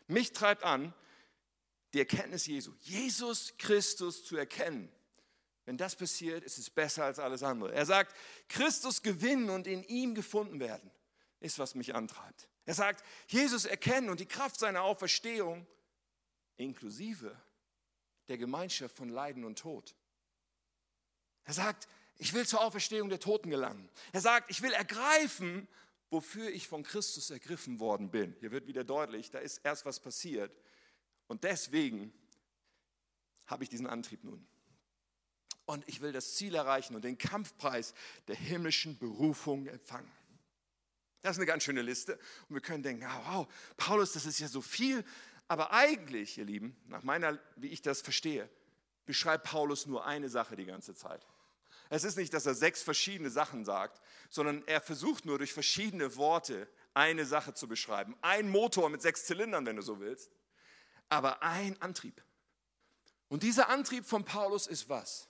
[0.08, 0.94] mich treibt an,
[1.94, 4.92] die Erkenntnis Jesu, Jesus Christus zu erkennen.
[5.66, 7.74] Wenn das passiert, ist es besser als alles andere.
[7.74, 8.16] Er sagt,
[8.50, 10.92] Christus gewinnen und in ihm gefunden werden,
[11.40, 12.48] ist, was mich antreibt.
[12.66, 15.66] Er sagt, Jesus erkennen und die Kraft seiner Auferstehung,
[16.58, 17.36] inklusive
[18.28, 19.96] der Gemeinschaft von Leiden und Tod.
[21.44, 21.88] Er sagt,
[22.18, 23.90] ich will zur Auferstehung der Toten gelangen.
[24.14, 25.68] Er sagt, ich will ergreifen,
[26.10, 28.36] wofür ich von Christus ergriffen worden bin.
[28.40, 30.52] Hier wird wieder deutlich, da ist erst was passiert.
[31.28, 32.14] Und deswegen
[33.48, 34.46] habe ich diesen Antrieb nun.
[35.66, 37.94] Und ich will das Ziel erreichen und den Kampfpreis
[38.28, 40.12] der himmlischen Berufung empfangen.
[41.22, 42.20] Das ist eine ganz schöne Liste.
[42.48, 43.48] Und wir können denken, ah, wow,
[43.78, 45.04] Paulus, das ist ja so viel.
[45.48, 48.48] Aber eigentlich, ihr Lieben, nach meiner, wie ich das verstehe,
[49.06, 51.26] beschreibt Paulus nur eine Sache die ganze Zeit.
[51.90, 56.16] Es ist nicht, dass er sechs verschiedene Sachen sagt, sondern er versucht nur durch verschiedene
[56.16, 58.16] Worte eine Sache zu beschreiben.
[58.22, 60.32] Ein Motor mit sechs Zylindern, wenn du so willst,
[61.10, 62.24] aber ein Antrieb.
[63.28, 65.30] Und dieser Antrieb von Paulus ist was?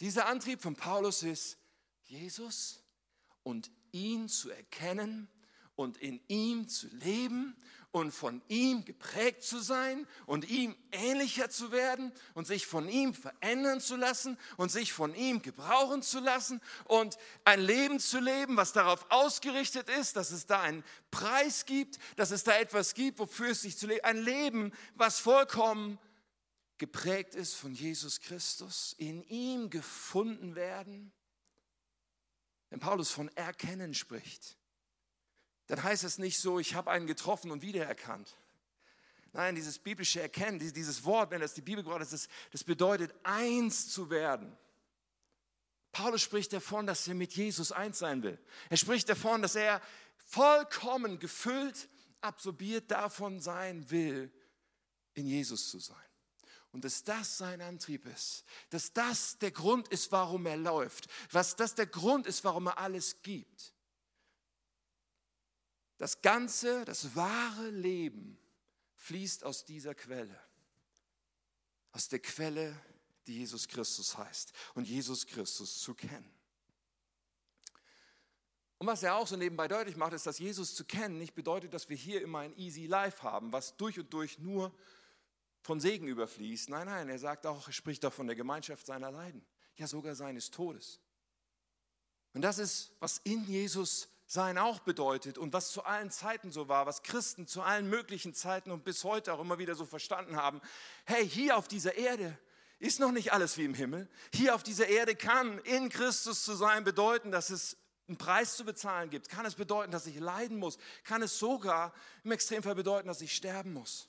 [0.00, 1.58] Dieser Antrieb von Paulus ist
[2.04, 2.82] Jesus
[3.42, 5.28] und ihn zu erkennen
[5.80, 7.56] und in ihm zu leben
[7.90, 13.14] und von ihm geprägt zu sein und ihm ähnlicher zu werden und sich von ihm
[13.14, 18.58] verändern zu lassen und sich von ihm gebrauchen zu lassen und ein Leben zu leben,
[18.58, 23.18] was darauf ausgerichtet ist, dass es da einen Preis gibt, dass es da etwas gibt,
[23.18, 25.98] wofür es sich zu leben, ein Leben, was vollkommen
[26.76, 31.10] geprägt ist von Jesus Christus, in ihm gefunden werden.
[32.68, 34.59] Wenn Paulus von Erkennen spricht,
[35.70, 38.36] dann heißt es nicht so, ich habe einen getroffen und wiedererkannt.
[39.32, 43.88] Nein, dieses biblische Erkennen, dieses Wort, wenn das die Bibel gerade ist, das bedeutet, eins
[43.88, 44.56] zu werden.
[45.92, 48.36] Paulus spricht davon, dass er mit Jesus eins sein will.
[48.68, 49.80] Er spricht davon, dass er
[50.16, 51.88] vollkommen gefüllt,
[52.20, 54.32] absorbiert davon sein will,
[55.14, 55.96] in Jesus zu sein.
[56.72, 61.54] Und dass das sein Antrieb ist, dass das der Grund ist, warum er läuft, was
[61.54, 63.72] das der Grund ist, warum er alles gibt.
[66.00, 68.38] Das ganze, das wahre Leben
[68.96, 70.34] fließt aus dieser Quelle,
[71.92, 72.74] aus der Quelle,
[73.26, 76.32] die Jesus Christus heißt und Jesus Christus zu kennen.
[78.78, 81.74] Und was er auch so nebenbei deutlich macht, ist, dass Jesus zu kennen nicht bedeutet,
[81.74, 84.74] dass wir hier immer ein easy life haben, was durch und durch nur
[85.60, 86.70] von Segen überfließt.
[86.70, 89.44] Nein, nein, er sagt auch, er spricht auch von der Gemeinschaft seiner Leiden,
[89.76, 90.98] ja sogar seines Todes.
[92.32, 96.68] Und das ist, was in Jesus sein auch bedeutet und was zu allen Zeiten so
[96.68, 100.36] war, was Christen zu allen möglichen Zeiten und bis heute auch immer wieder so verstanden
[100.36, 100.60] haben.
[101.04, 102.38] Hey, hier auf dieser Erde
[102.78, 104.08] ist noch nicht alles wie im Himmel.
[104.32, 108.64] Hier auf dieser Erde kann in Christus zu sein bedeuten, dass es einen Preis zu
[108.64, 109.28] bezahlen gibt.
[109.28, 110.78] Kann es bedeuten, dass ich leiden muss.
[111.02, 114.08] Kann es sogar im Extremfall bedeuten, dass ich sterben muss.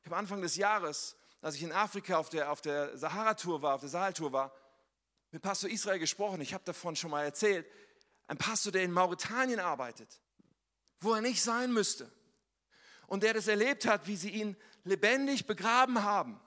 [0.00, 3.76] Ich habe Anfang des Jahres, als ich in Afrika auf der, auf der Sahara-Tour war,
[3.76, 4.52] auf der Sahel-Tour war,
[5.30, 6.40] mit Pastor Israel gesprochen.
[6.40, 7.64] Ich habe davon schon mal erzählt
[8.32, 10.08] ein Pastor, der in Mauretanien arbeitet,
[11.00, 12.10] wo er nicht sein müsste.
[13.06, 16.40] Und der das erlebt hat, wie sie ihn lebendig begraben haben,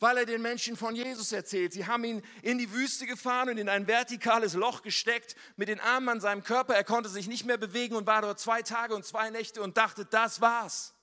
[0.00, 1.74] weil er den Menschen von Jesus erzählt.
[1.74, 5.80] Sie haben ihn in die Wüste gefahren und in ein vertikales Loch gesteckt mit den
[5.80, 6.74] Armen an seinem Körper.
[6.74, 9.76] Er konnte sich nicht mehr bewegen und war dort zwei Tage und zwei Nächte und
[9.76, 10.94] dachte, das war's.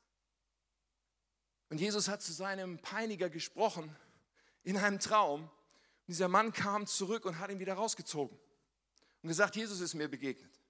[1.69, 3.95] Und Jesus hat zu seinem Peiniger gesprochen
[4.63, 5.43] in einem Traum.
[5.43, 5.51] Und
[6.07, 8.39] dieser Mann kam zurück und hat ihn wieder rausgezogen
[9.25, 10.61] und gesagt, Jesus ist mir begegnet.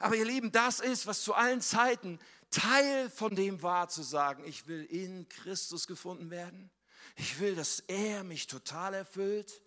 [0.00, 2.18] Aber ihr Lieben, das ist, was zu allen Zeiten
[2.50, 6.72] Teil von dem war, zu sagen, ich will in Christus gefunden werden.
[7.14, 9.62] Ich will, dass er mich total erfüllt.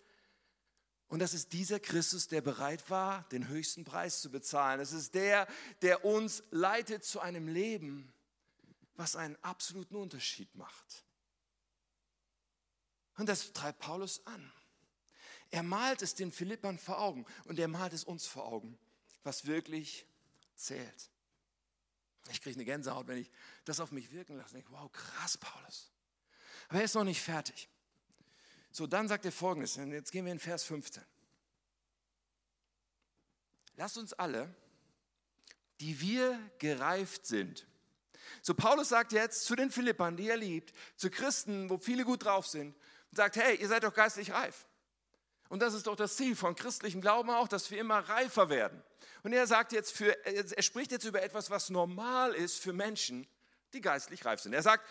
[1.06, 4.78] Und das ist dieser Christus, der bereit war, den höchsten Preis zu bezahlen.
[4.78, 5.48] Es ist der,
[5.80, 8.12] der uns leitet zu einem Leben,
[8.94, 11.06] was einen absoluten Unterschied macht.
[13.16, 14.52] Und das treibt Paulus an.
[15.50, 18.78] Er malt es den Philippern vor Augen und er malt es uns vor Augen,
[19.22, 20.06] was wirklich
[20.54, 21.10] zählt.
[22.30, 23.30] Ich kriege eine Gänsehaut, wenn ich
[23.64, 24.48] das auf mich wirken lasse.
[24.48, 25.90] Ich denke, wow, krass, Paulus.
[26.68, 27.68] Aber er ist noch nicht fertig.
[28.70, 31.02] So, dann sagt er folgendes, jetzt gehen wir in Vers 15.
[33.76, 34.54] Lasst uns alle,
[35.80, 37.66] die wir gereift sind,
[38.42, 42.24] so Paulus sagt jetzt zu den Philippern, die er liebt, zu Christen, wo viele gut
[42.24, 42.74] drauf sind,
[43.10, 44.66] und sagt, hey, ihr seid doch geistlich reif.
[45.48, 48.82] Und das ist doch das Ziel von christlichem Glauben auch, dass wir immer reifer werden.
[49.22, 53.26] Und er sagt jetzt für, er spricht jetzt über etwas, was normal ist für Menschen,
[53.72, 54.52] die geistlich reif sind.
[54.52, 54.84] Er sagt,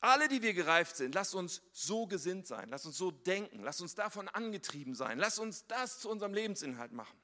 [0.00, 3.80] alle, die wir gereift sind, lasst uns so gesinnt sein, lasst uns so denken, lasst
[3.80, 7.16] uns davon angetrieben sein, lasst uns das zu unserem Lebensinhalt machen.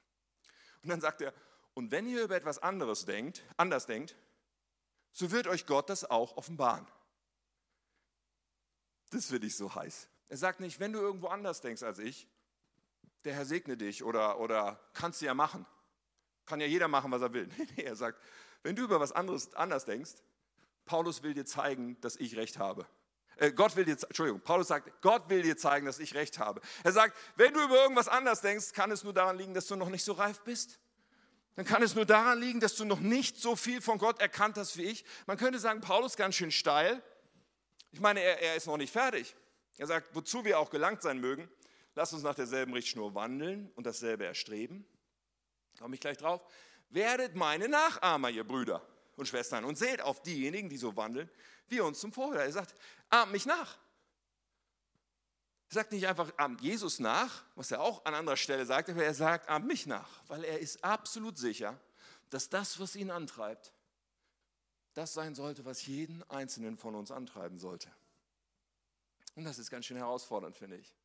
[0.82, 1.34] Und dann sagt er,
[1.74, 4.16] und wenn ihr über etwas anderes denkt, anders denkt,
[5.12, 6.86] so wird euch Gott das auch offenbaren.
[9.10, 10.08] Das finde ich so heiß.
[10.28, 12.28] Er sagt nicht, wenn du irgendwo anders denkst als ich,
[13.24, 15.66] der Herr segne dich oder, oder kannst du ja machen.
[16.46, 17.48] Kann ja jeder machen, was er will.
[17.76, 18.20] Er sagt,
[18.62, 20.12] wenn du über was anderes anders denkst,
[20.84, 22.86] Paulus will dir zeigen, dass ich recht habe.
[23.36, 26.60] Äh, Gott will dir, Entschuldigung, Paulus sagt, Gott will dir zeigen, dass ich recht habe.
[26.82, 29.76] Er sagt, wenn du über irgendwas anders denkst, kann es nur daran liegen, dass du
[29.76, 30.80] noch nicht so reif bist.
[31.54, 34.56] Dann kann es nur daran liegen, dass du noch nicht so viel von Gott erkannt
[34.56, 35.04] hast wie ich.
[35.26, 37.02] Man könnte sagen, Paulus ganz schön steil.
[37.90, 39.34] Ich meine, er, er ist noch nicht fertig.
[39.76, 41.48] Er sagt, wozu wir auch gelangt sein mögen,
[41.94, 44.86] Lasst uns nach derselben Richtschnur wandeln und dasselbe erstreben.
[45.78, 46.42] Komme ich gleich drauf.
[46.90, 51.30] Werdet meine Nachahmer, ihr Brüder und Schwestern, und seht auf diejenigen, die so wandeln,
[51.68, 52.40] wie uns zum Vorbild.
[52.40, 52.74] Er sagt,
[53.10, 53.76] ahmt mich nach.
[55.70, 59.04] Er sagt nicht einfach, ahmt Jesus nach, was er auch an anderer Stelle sagt, aber
[59.04, 61.78] er sagt, ahmt mich nach, weil er ist absolut sicher,
[62.30, 63.72] dass das, was ihn antreibt,
[64.94, 67.90] das sein sollte, was jeden Einzelnen von uns antreiben sollte.
[69.36, 70.97] Und das ist ganz schön herausfordernd, finde ich.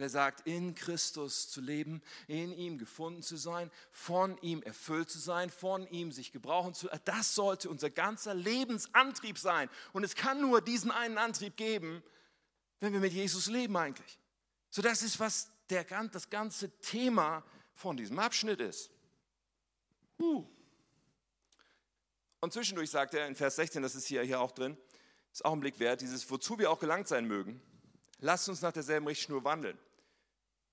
[0.00, 5.18] Er sagt, in Christus zu leben, in ihm gefunden zu sein, von ihm erfüllt zu
[5.18, 7.02] sein, von ihm sich gebrauchen zu lassen.
[7.04, 9.68] Das sollte unser ganzer Lebensantrieb sein.
[9.92, 12.02] Und es kann nur diesen einen Antrieb geben,
[12.80, 14.18] wenn wir mit Jesus leben eigentlich.
[14.70, 18.90] So das ist, was der, das ganze Thema von diesem Abschnitt ist.
[20.18, 20.46] Uh.
[22.40, 24.76] Und zwischendurch sagt er in Vers 16, das ist hier, hier auch drin,
[25.32, 27.60] ist auch ein Blick wert, dieses, wozu wir auch gelangt sein mögen
[28.20, 29.78] lasst uns nach derselben Richtschnur wandeln.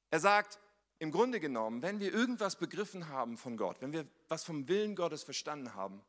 [0.09, 0.59] Er sagt,
[0.99, 4.95] im Grunde genommen, wenn wir irgendwas begriffen haben von Gott, wenn wir was vom Willen
[4.95, 6.03] Gottes verstanden haben,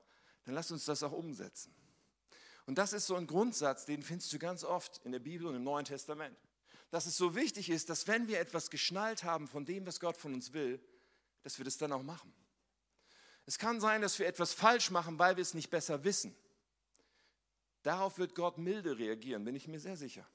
[0.45, 1.75] dann lasst uns das auch umsetzen.
[2.67, 5.55] Und das ist so ein Grundsatz, den findest du ganz oft in der Bibel und
[5.55, 6.37] im Neuen Testament.
[6.91, 10.17] Dass es so wichtig ist, dass wenn wir etwas geschnallt haben von dem, was Gott
[10.17, 10.81] von uns will,
[11.43, 12.33] dass wir das dann auch machen.
[13.47, 16.37] Es kann sein, dass wir etwas falsch machen, weil wir es nicht besser wissen.
[17.83, 20.27] Darauf wird Gott milde reagieren, bin ich mir sehr sicher.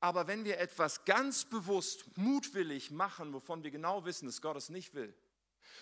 [0.00, 4.68] Aber wenn wir etwas ganz bewusst, mutwillig machen, wovon wir genau wissen, dass Gott es
[4.68, 5.14] nicht will,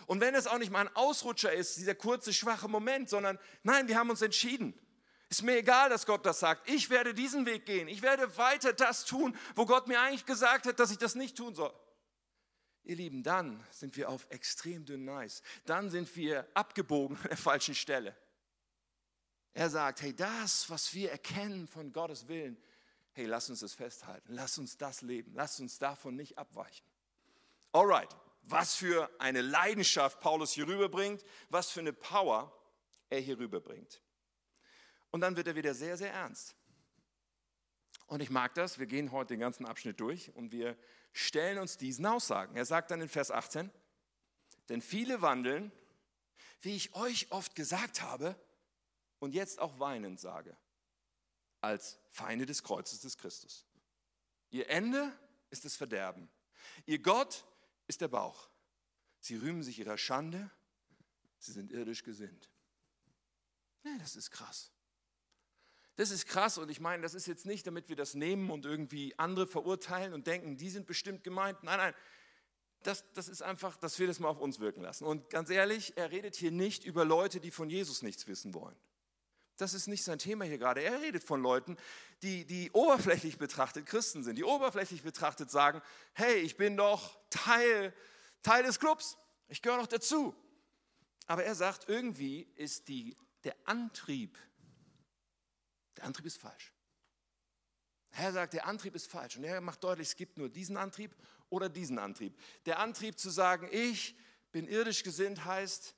[0.06, 3.88] und wenn es auch nicht mal ein Ausrutscher ist, dieser kurze, schwache Moment, sondern nein,
[3.88, 4.78] wir haben uns entschieden.
[5.28, 6.68] Ist mir egal, dass Gott das sagt.
[6.68, 7.88] Ich werde diesen Weg gehen.
[7.88, 11.36] Ich werde weiter das tun, wo Gott mir eigentlich gesagt hat, dass ich das nicht
[11.36, 11.72] tun soll.
[12.84, 15.42] Ihr Lieben, dann sind wir auf extrem dünnem Eis.
[15.64, 18.16] Dann sind wir abgebogen an der falschen Stelle.
[19.52, 22.62] Er sagt, hey, das, was wir erkennen von Gottes Willen,
[23.16, 24.34] hey, lass uns das festhalten.
[24.34, 25.32] Lass uns das leben.
[25.34, 26.84] Lass uns davon nicht abweichen.
[27.72, 32.52] Alright, was für eine Leidenschaft Paulus hier rüberbringt, was für eine Power
[33.08, 34.02] er hier rüberbringt.
[35.10, 36.54] Und dann wird er wieder sehr, sehr ernst.
[38.06, 40.76] Und ich mag das, wir gehen heute den ganzen Abschnitt durch und wir
[41.14, 42.54] stellen uns diesen Aussagen.
[42.54, 43.70] Er sagt dann in Vers 18,
[44.68, 45.72] denn viele wandeln,
[46.60, 48.36] wie ich euch oft gesagt habe
[49.20, 50.54] und jetzt auch weinend sage,
[51.66, 53.66] als Feinde des Kreuzes des Christus.
[54.50, 55.12] Ihr Ende
[55.50, 56.28] ist das Verderben.
[56.86, 57.44] Ihr Gott
[57.86, 58.48] ist der Bauch.
[59.20, 60.50] Sie rühmen sich ihrer Schande,
[61.38, 62.48] sie sind irdisch gesinnt.
[63.82, 64.70] Nee, das ist krass.
[65.96, 68.66] Das ist krass und ich meine, das ist jetzt nicht, damit wir das nehmen und
[68.66, 71.62] irgendwie andere verurteilen und denken, die sind bestimmt gemeint.
[71.62, 71.94] Nein, nein,
[72.82, 75.04] das, das ist einfach, dass wir das mal auf uns wirken lassen.
[75.04, 78.76] Und ganz ehrlich, er redet hier nicht über Leute, die von Jesus nichts wissen wollen.
[79.56, 80.82] Das ist nicht sein Thema hier gerade.
[80.82, 81.76] Er redet von Leuten,
[82.22, 85.80] die, die oberflächlich betrachtet Christen sind, die oberflächlich betrachtet sagen,
[86.12, 87.94] hey, ich bin doch Teil,
[88.42, 89.16] Teil des Clubs,
[89.48, 90.34] ich gehöre doch dazu.
[91.26, 94.38] Aber er sagt, irgendwie ist die, der Antrieb,
[95.96, 96.72] der Antrieb ist falsch.
[98.10, 99.36] Er sagt, der Antrieb ist falsch.
[99.36, 101.14] Und er macht deutlich, es gibt nur diesen Antrieb
[101.50, 102.38] oder diesen Antrieb.
[102.64, 104.16] Der Antrieb zu sagen, ich
[104.52, 105.94] bin irdisch gesinnt, heißt,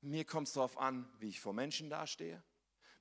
[0.00, 2.42] mir kommt es darauf an, wie ich vor Menschen dastehe.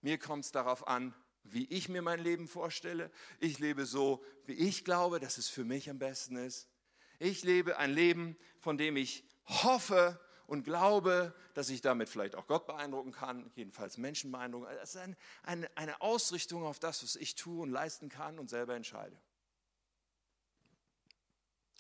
[0.05, 1.15] Mir kommt es darauf an,
[1.45, 3.09] wie ich mir mein Leben vorstelle.
[3.39, 6.69] Ich lebe so, wie ich glaube, dass es für mich am besten ist.
[7.17, 12.45] Ich lebe ein Leben, von dem ich hoffe und glaube, dass ich damit vielleicht auch
[12.45, 14.67] Gott beeindrucken kann, jedenfalls Menschen beeindrucken.
[14.79, 18.47] Es ist ein, eine, eine Ausrichtung auf das, was ich tue und leisten kann und
[18.47, 19.19] selber entscheide.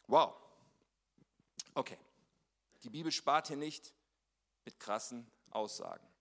[0.07, 0.33] Wow.
[1.75, 1.99] Okay.
[2.81, 3.93] Die Bibel spart hier nicht
[4.63, 6.14] mit krassen Aussagen.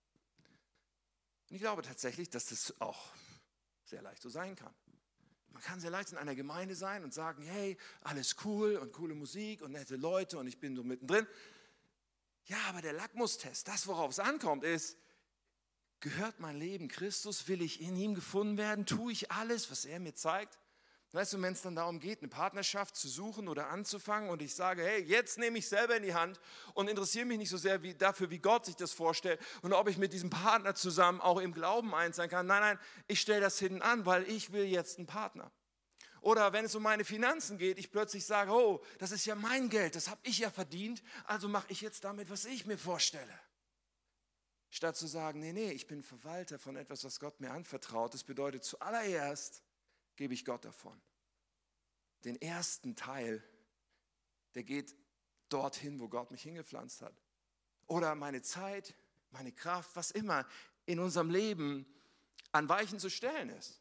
[1.49, 3.09] Und ich glaube tatsächlich, dass das auch
[3.83, 4.73] sehr leicht so sein kann.
[5.51, 9.15] Man kann sehr leicht in einer Gemeinde sein und sagen, hey, alles cool und coole
[9.15, 11.25] Musik und nette Leute und ich bin so mittendrin.
[12.45, 14.97] Ja, aber der Lackmustest, das worauf es ankommt, ist,
[16.01, 17.47] gehört mein Leben Christus?
[17.47, 18.85] Will ich in ihm gefunden werden?
[18.85, 20.59] Tue ich alles, was er mir zeigt?
[21.15, 24.53] Weißt du, wenn es dann darum geht, eine Partnerschaft zu suchen oder anzufangen und ich
[24.53, 26.41] sage, hey, jetzt nehme ich selber in die Hand
[26.73, 29.87] und interessiere mich nicht so sehr wie, dafür, wie Gott sich das vorstellt und ob
[29.87, 32.47] ich mit diesem Partner zusammen auch im Glauben eins sein kann.
[32.47, 35.53] Nein, nein, ich stelle das hinten an, weil ich will jetzt einen Partner.
[36.19, 39.69] Oder wenn es um meine Finanzen geht, ich plötzlich sage, oh, das ist ja mein
[39.69, 43.39] Geld, das habe ich ja verdient, also mache ich jetzt damit, was ich mir vorstelle.
[44.69, 48.13] Statt zu sagen, nee, nee, ich bin Verwalter von etwas, was Gott mir anvertraut.
[48.13, 49.63] Das bedeutet zuallererst,
[50.15, 50.99] gebe ich Gott davon.
[52.23, 53.43] Den ersten Teil,
[54.55, 54.95] der geht
[55.49, 57.13] dorthin, wo Gott mich hingepflanzt hat.
[57.87, 58.95] Oder meine Zeit,
[59.31, 60.47] meine Kraft, was immer
[60.85, 61.85] in unserem Leben
[62.51, 63.79] an Weichen zu stellen ist.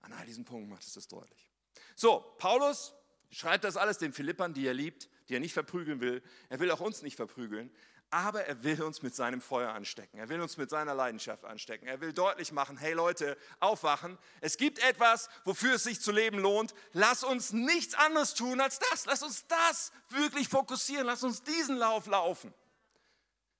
[0.00, 1.50] An all diesen Punkten macht es das deutlich.
[1.94, 2.94] So, Paulus
[3.30, 6.22] schreibt das alles den Philippern, die er liebt, die er nicht verprügeln will.
[6.48, 7.70] Er will auch uns nicht verprügeln
[8.10, 10.18] aber er will uns mit seinem Feuer anstecken.
[10.18, 11.86] Er will uns mit seiner Leidenschaft anstecken.
[11.86, 14.18] Er will deutlich machen, hey Leute, aufwachen.
[14.40, 16.74] Es gibt etwas, wofür es sich zu leben lohnt.
[16.92, 19.06] Lass uns nichts anderes tun als das.
[19.06, 21.06] Lass uns das wirklich fokussieren.
[21.06, 22.52] Lass uns diesen Lauf laufen.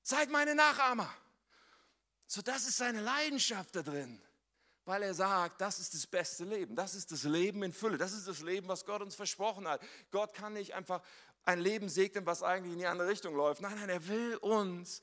[0.02, 1.12] Seid meine Nachahmer.
[2.26, 4.20] So, das ist seine Leidenschaft da drin.
[4.84, 6.74] Weil er sagt, das ist das beste Leben.
[6.74, 7.98] Das ist das Leben in Fülle.
[7.98, 9.80] Das ist das Leben, was Gott uns versprochen hat.
[10.10, 11.02] Gott kann nicht einfach
[11.44, 13.60] ein Leben segnen, was eigentlich in die andere Richtung läuft.
[13.60, 15.02] Nein, nein, er will uns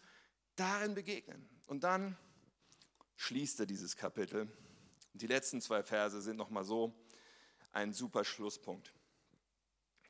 [0.55, 1.47] darin begegnen.
[1.65, 2.17] Und dann
[3.15, 4.41] schließt er dieses Kapitel.
[5.13, 6.93] Und die letzten zwei Verse sind nochmal so
[7.71, 8.93] ein super Schlusspunkt.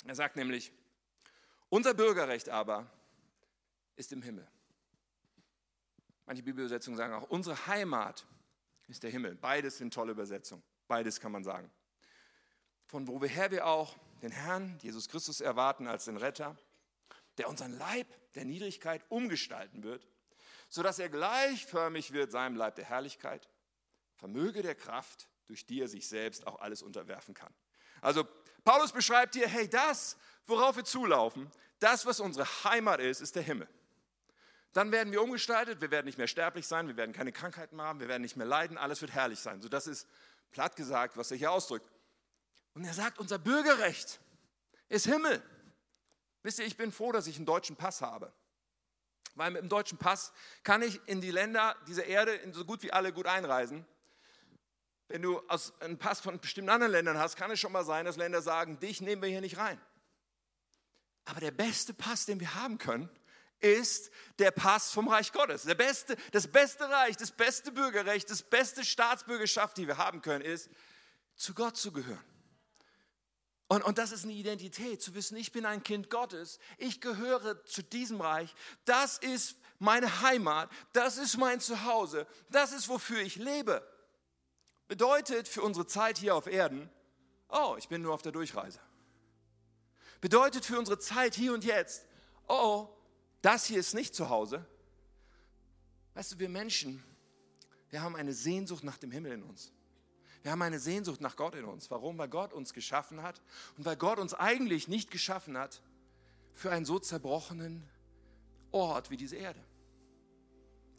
[0.05, 0.71] Er sagt nämlich,
[1.69, 2.89] unser Bürgerrecht aber
[3.95, 4.47] ist im Himmel.
[6.25, 8.25] Manche Bibelübersetzungen sagen auch, unsere Heimat
[8.87, 9.35] ist der Himmel.
[9.35, 10.63] Beides sind tolle Übersetzungen.
[10.87, 11.71] Beides kann man sagen.
[12.85, 16.57] von woher wir auch den Herrn Jesus Christus erwarten als den Retter,
[17.37, 20.07] der unseren Leib der Niedrigkeit umgestalten wird,
[20.69, 23.49] sodass er gleichförmig wird seinem Leib der Herrlichkeit,
[24.15, 27.53] vermöge der Kraft, durch die er sich selbst auch alles unterwerfen kann.
[28.01, 28.27] Also
[28.63, 31.49] Paulus beschreibt hier, hey, das, worauf wir zulaufen,
[31.79, 33.67] das, was unsere Heimat ist, ist der Himmel.
[34.73, 37.99] Dann werden wir umgestaltet, wir werden nicht mehr sterblich sein, wir werden keine Krankheiten haben,
[37.99, 39.61] wir werden nicht mehr leiden, alles wird herrlich sein.
[39.61, 40.07] So das ist
[40.51, 41.89] platt gesagt, was er hier ausdrückt.
[42.77, 44.19] Und er sagt, unser Bürgerrecht
[44.87, 45.41] ist Himmel.
[46.43, 48.31] Wisst ihr, ich bin froh, dass ich einen deutschen Pass habe.
[49.33, 52.83] Weil mit dem deutschen Pass kann ich in die Länder dieser Erde in so gut
[52.83, 53.83] wie alle gut einreisen.
[55.07, 55.41] Wenn du
[55.79, 58.79] einen Pass von bestimmten anderen Ländern hast, kann es schon mal sein, dass Länder sagen,
[58.79, 59.81] dich nehmen wir hier nicht rein.
[61.25, 63.09] Aber der beste Pass, den wir haben können,
[63.59, 65.63] ist der Pass vom Reich Gottes.
[65.63, 70.45] Der beste, das beste Reich, das beste Bürgerrecht, das beste Staatsbürgerschaft, die wir haben können,
[70.45, 70.69] ist,
[71.35, 72.36] zu Gott zu gehören.
[73.67, 77.63] Und, und das ist eine Identität, zu wissen, ich bin ein Kind Gottes, ich gehöre
[77.65, 78.55] zu diesem Reich,
[78.85, 83.85] das ist meine Heimat, das ist mein Zuhause, das ist, wofür ich lebe.
[84.87, 86.89] Bedeutet für unsere Zeit hier auf Erden,
[87.49, 88.79] oh, ich bin nur auf der Durchreise.
[90.21, 92.05] Bedeutet für unsere Zeit hier und jetzt,
[92.47, 92.87] oh,
[93.41, 94.65] das hier ist nicht zu Hause.
[96.13, 97.03] Weißt du, wir Menschen,
[97.89, 99.73] wir haben eine Sehnsucht nach dem Himmel in uns.
[100.47, 101.91] Wir haben eine Sehnsucht nach Gott in uns.
[101.91, 102.17] Warum?
[102.17, 103.41] Weil Gott uns geschaffen hat
[103.75, 105.81] und weil Gott uns eigentlich nicht geschaffen hat
[106.53, 107.83] für einen so zerbrochenen
[108.71, 109.59] Ort wie diese Erde.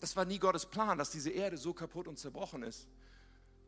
[0.01, 2.89] Das war nie Gottes Plan, dass diese Erde so kaputt und zerbrochen ist.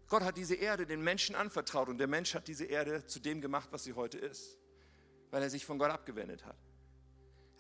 [0.09, 3.41] Gott hat diese Erde den Menschen anvertraut und der Mensch hat diese Erde zu dem
[3.41, 4.59] gemacht, was sie heute ist,
[5.31, 6.59] weil er sich von Gott abgewendet hat.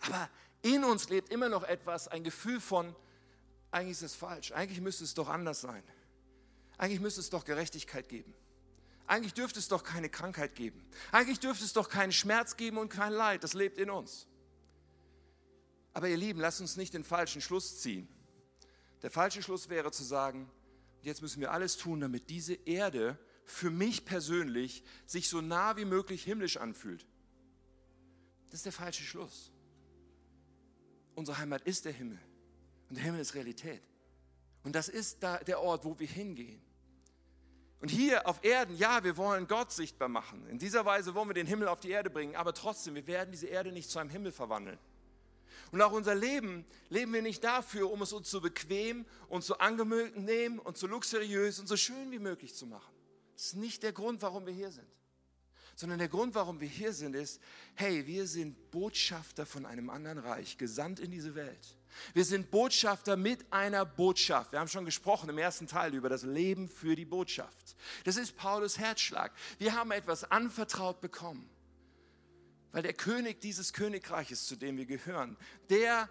[0.02, 0.28] Aber
[0.60, 2.94] in uns lebt immer noch etwas, ein Gefühl von,
[3.70, 5.82] eigentlich ist es falsch, eigentlich müsste es doch anders sein.
[6.80, 8.32] Eigentlich müsste es doch Gerechtigkeit geben.
[9.06, 10.82] Eigentlich dürfte es doch keine Krankheit geben.
[11.12, 13.44] Eigentlich dürfte es doch keinen Schmerz geben und kein Leid.
[13.44, 14.26] Das lebt in uns.
[15.92, 18.08] Aber ihr Lieben, lasst uns nicht den falschen Schluss ziehen.
[19.02, 20.50] Der falsche Schluss wäre zu sagen,
[21.02, 25.84] jetzt müssen wir alles tun, damit diese Erde für mich persönlich sich so nah wie
[25.84, 27.06] möglich himmlisch anfühlt.
[28.48, 29.52] Das ist der falsche Schluss.
[31.14, 32.18] Unsere Heimat ist der Himmel.
[32.88, 33.82] Und der Himmel ist Realität.
[34.62, 36.62] Und das ist da der Ort, wo wir hingehen.
[37.80, 40.46] Und hier auf Erden, ja, wir wollen Gott sichtbar machen.
[40.48, 42.36] In dieser Weise wollen wir den Himmel auf die Erde bringen.
[42.36, 44.78] Aber trotzdem, wir werden diese Erde nicht zu einem Himmel verwandeln.
[45.72, 49.56] Und auch unser Leben leben wir nicht dafür, um es uns so bequem und so
[49.58, 52.92] angenehm und so luxuriös und so schön wie möglich zu machen.
[53.34, 54.88] Das ist nicht der Grund, warum wir hier sind
[55.80, 57.40] sondern der Grund, warum wir hier sind, ist,
[57.74, 61.74] hey, wir sind Botschafter von einem anderen Reich, gesandt in diese Welt.
[62.14, 64.52] Wir sind Botschafter mit einer Botschaft.
[64.52, 67.76] Wir haben schon gesprochen im ersten Teil über das Leben für die Botschaft.
[68.04, 69.32] Das ist Paulus Herzschlag.
[69.58, 71.48] Wir haben etwas anvertraut bekommen,
[72.72, 75.36] weil der König dieses Königreiches, zu dem wir gehören,
[75.68, 76.08] der,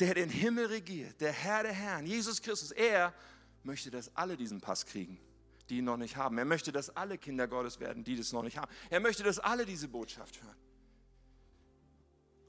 [0.00, 3.14] der den Himmel regiert, der Herr der Herren, Jesus Christus, er
[3.62, 5.20] möchte, dass alle diesen Pass kriegen
[5.68, 6.38] die ihn noch nicht haben.
[6.38, 8.70] Er möchte, dass alle Kinder Gottes werden, die das noch nicht haben.
[8.90, 10.56] Er möchte, dass alle diese Botschaft hören.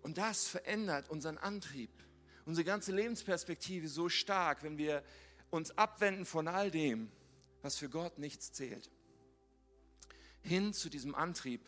[0.02, 1.92] Und das verändert unseren Antrieb,
[2.50, 5.04] unsere ganze Lebensperspektive so stark, wenn wir
[5.52, 7.12] uns abwenden von all dem,
[7.62, 8.90] was für Gott nichts zählt.
[10.42, 11.62] Hin zu diesem Antrieb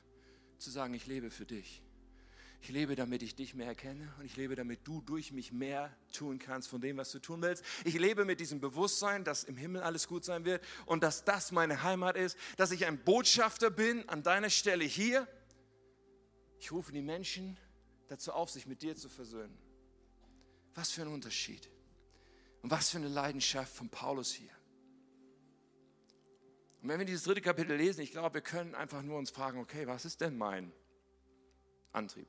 [0.58, 1.84] zu sagen, ich lebe für dich.
[2.64, 5.96] Ich lebe, damit ich dich mehr erkenne und ich lebe, damit du durch mich mehr
[6.14, 7.64] tun kannst von dem, was du tun willst.
[7.86, 11.52] Ich lebe mit diesem Bewusstsein, dass im Himmel alles gut sein wird und dass das
[11.52, 15.28] meine Heimat ist, dass ich ein Botschafter bin an deiner Stelle hier.
[16.60, 17.60] Ich rufe die Menschen
[18.08, 19.71] dazu auf, sich mit dir zu versöhnen.
[20.76, 21.70] Was für ein Unterschied
[22.62, 24.52] und was für eine Leidenschaft von Paulus hier.
[26.82, 29.60] Und wenn wir dieses dritte Kapitel lesen, ich glaube, wir können einfach nur uns fragen,
[29.60, 30.72] okay, was ist denn mein
[31.92, 32.28] Antrieb?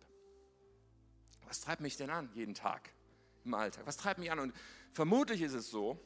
[1.52, 2.88] was treibt mich denn an jeden Tag
[3.44, 3.86] im Alltag?
[3.86, 4.38] Was treibt mich an?
[4.38, 4.54] Und
[4.94, 6.00] vermutlich ist es so,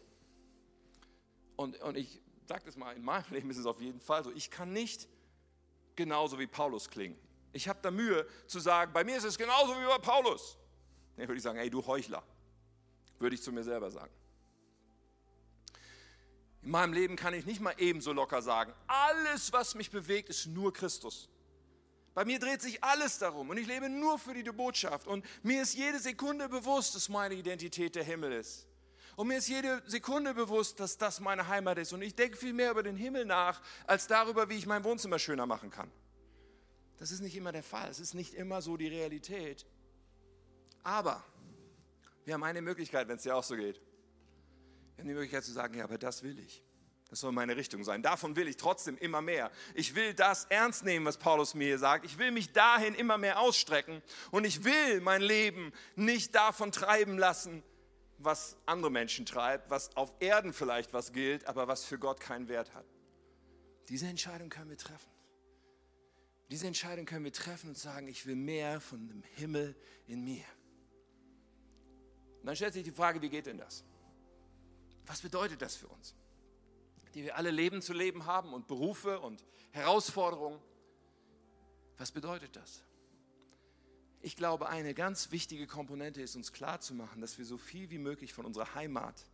[1.55, 4.33] und, und ich sage das mal, in meinem Leben ist es auf jeden Fall so,
[4.33, 5.09] ich kann nicht
[5.95, 7.17] genauso wie Paulus klingen.
[7.53, 10.59] Ich habe da Mühe zu sagen, bei mir ist es genauso wie bei Paulus.
[11.17, 12.23] Dann würde ich sagen, ey, du Heuchler,
[13.19, 14.13] würde ich zu mir selber sagen.
[16.63, 20.47] In meinem Leben kann ich nicht mal ebenso locker sagen, alles, was mich bewegt, ist
[20.47, 21.29] nur Christus.
[22.13, 25.07] Bei mir dreht sich alles darum und ich lebe nur für die Botschaft.
[25.07, 28.67] Und mir ist jede Sekunde bewusst, dass meine Identität der Himmel ist.
[29.17, 31.93] Und mir ist jede Sekunde bewusst, dass das meine Heimat ist.
[31.93, 35.19] Und ich denke viel mehr über den Himmel nach, als darüber, wie ich mein Wohnzimmer
[35.19, 35.91] schöner machen kann.
[36.99, 37.89] Das ist nicht immer der Fall.
[37.91, 39.67] Es ist nicht immer so die Realität.
[40.87, 41.21] Aber
[42.25, 43.81] wir haben eine Möglichkeit, wenn es dir auch so geht.
[44.95, 46.63] Wir haben die Möglichkeit zu sagen, ja, aber das will ich.
[47.11, 48.03] Das soll meine Richtung sein.
[48.03, 49.51] Davon will ich trotzdem immer mehr.
[49.75, 52.05] Ich will das ernst nehmen, was Paulus mir hier sagt.
[52.05, 54.01] Ich will mich dahin immer mehr ausstrecken.
[54.31, 57.65] Und ich will mein Leben nicht davon treiben lassen,
[58.19, 62.47] was andere Menschen treibt, was auf Erden vielleicht was gilt, aber was für Gott keinen
[62.47, 62.87] Wert hat.
[63.89, 65.11] Diese Entscheidung können wir treffen.
[66.49, 69.75] Diese Entscheidung können wir treffen und sagen, ich will mehr von dem Himmel
[70.07, 70.45] in mir.
[72.47, 73.83] Und dann stellt sich die Frage, wie geht denn das?
[75.05, 76.15] Was bedeutet das für uns?
[77.13, 80.61] Die wir alle Leben zu leben haben und Berufe und Herausforderungen.
[81.99, 82.85] Was bedeutet das?
[84.21, 88.33] Ich glaube, eine ganz wichtige Komponente ist uns klarzumachen, dass wir so viel wie möglich
[88.33, 89.25] von unserer Heimat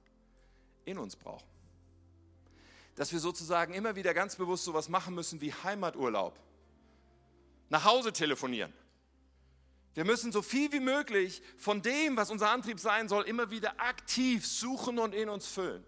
[0.86, 1.50] in uns brauchen.
[2.94, 6.40] Dass wir sozusagen immer wieder ganz bewusst sowas machen müssen wie Heimaturlaub.
[7.68, 8.72] Nach Hause telefonieren.
[9.94, 13.80] Wir müssen so viel wie möglich von dem, was unser Antrieb sein soll, immer wieder
[13.80, 15.84] aktiv suchen und in uns füllen.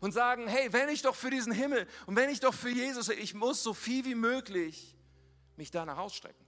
[0.00, 3.08] Und sagen, hey, wenn ich doch für diesen Himmel und wenn ich doch für Jesus,
[3.08, 4.96] ich muss so viel wie möglich
[5.56, 6.46] mich danach ausstrecken.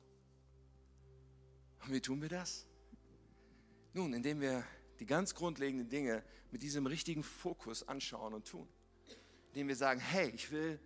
[1.85, 2.67] Und wie tun wir das?
[3.93, 4.65] Nun, indem wir
[5.01, 8.69] die ganz grundlegenden Dinge mit diesem richtigen Fokus anschauen und tun.
[9.49, 10.81] Indem wir sagen, hey, ich will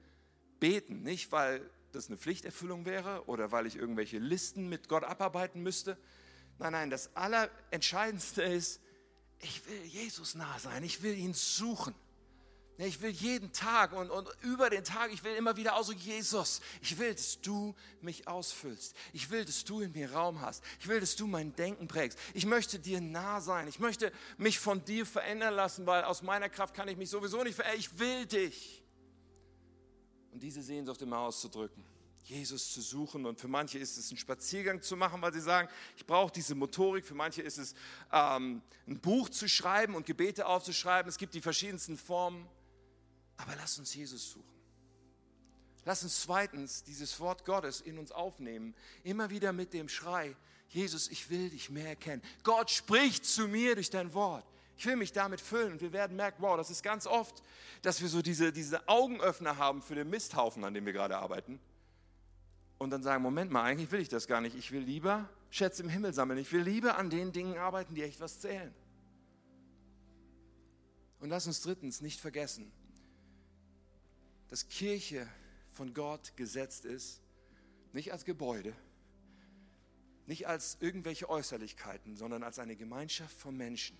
[0.59, 5.63] beten, nicht weil das eine Pflichterfüllung wäre oder weil ich irgendwelche Listen mit Gott abarbeiten
[5.63, 5.99] müsste.
[6.59, 8.81] Nein, nein, das Allerentscheidendste ist,
[9.41, 11.95] ich will Jesus nah sein, ich will ihn suchen.
[12.79, 16.61] Ich will jeden Tag und, und über den Tag, ich will immer wieder aus, Jesus,
[16.83, 18.95] ich will, dass du mich ausfüllst.
[19.15, 20.63] Ich will, dass du in mir Raum hast.
[20.79, 22.19] Ich will, dass du mein Denken prägst.
[22.35, 23.67] Ich möchte dir nah sein.
[23.67, 27.43] Ich möchte mich von dir verändern lassen, weil aus meiner Kraft kann ich mich sowieso
[27.43, 27.81] nicht verändern.
[27.81, 28.83] Ich will dich
[30.37, 31.83] und diese Sehnsucht immer auszudrücken.
[32.23, 33.25] Jesus zu suchen.
[33.25, 35.67] Und für manche ist es ein Spaziergang zu machen, weil sie sagen,
[35.97, 37.07] ich brauche diese Motorik.
[37.07, 37.75] Für manche ist es
[38.13, 41.09] ähm, ein Buch zu schreiben und Gebete aufzuschreiben.
[41.09, 42.47] Es gibt die verschiedensten Formen.
[43.39, 44.61] Aber lass uns Jesus suchen.
[45.87, 48.75] Lass uns zweitens dieses Wort Gottes in uns aufnehmen.
[49.05, 50.37] Immer wieder mit dem Schrei,
[50.69, 52.21] Jesus, ich will dich mehr erkennen.
[52.43, 54.45] Gott spricht zu mir durch dein Wort.
[54.77, 57.43] Ich will mich damit füllen und wir werden merken, wow, das ist ganz oft,
[57.81, 61.59] dass wir so diese, diese Augenöffner haben für den Misthaufen, an dem wir gerade arbeiten.
[62.79, 64.55] Und dann sagen, Moment mal, eigentlich will ich das gar nicht.
[64.55, 66.39] Ich will lieber Schätze im Himmel sammeln.
[66.39, 68.75] Ich will lieber an den Dingen arbeiten, die echt was zählen.
[71.21, 72.71] Und lass uns drittens nicht vergessen,
[74.49, 75.27] dass Kirche
[75.73, 77.23] von Gott gesetzt ist,
[77.95, 78.75] nicht als Gebäude,
[80.27, 83.97] nicht als irgendwelche Äußerlichkeiten, sondern als eine Gemeinschaft von Menschen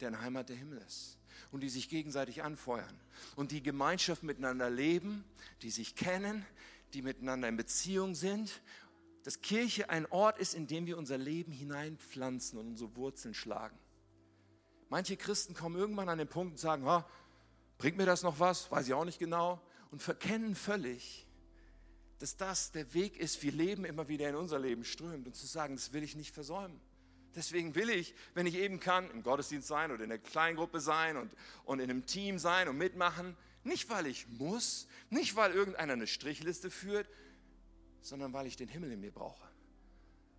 [0.00, 1.18] deren Heimat der Himmel ist
[1.50, 3.00] und die sich gegenseitig anfeuern
[3.36, 5.24] und die Gemeinschaft miteinander leben,
[5.62, 6.44] die sich kennen,
[6.94, 8.62] die miteinander in Beziehung sind,
[9.24, 13.76] dass Kirche ein Ort ist, in dem wir unser Leben hineinpflanzen und unsere Wurzeln schlagen.
[14.88, 17.04] Manche Christen kommen irgendwann an den Punkt und sagen, ah,
[17.76, 18.70] bringt mir das noch was?
[18.70, 19.60] Weiß ich auch nicht genau.
[19.90, 21.26] Und verkennen völlig,
[22.18, 25.46] dass das der Weg ist, wie Leben immer wieder in unser Leben strömt und zu
[25.46, 26.80] sagen, das will ich nicht versäumen.
[27.36, 31.18] Deswegen will ich, wenn ich eben kann, im Gottesdienst sein oder in der Kleingruppe sein
[31.18, 31.30] und,
[31.64, 33.36] und in einem Team sein und mitmachen.
[33.62, 37.08] Nicht, weil ich muss, nicht, weil irgendeiner eine Strichliste führt,
[38.00, 39.46] sondern weil ich den Himmel in mir brauche.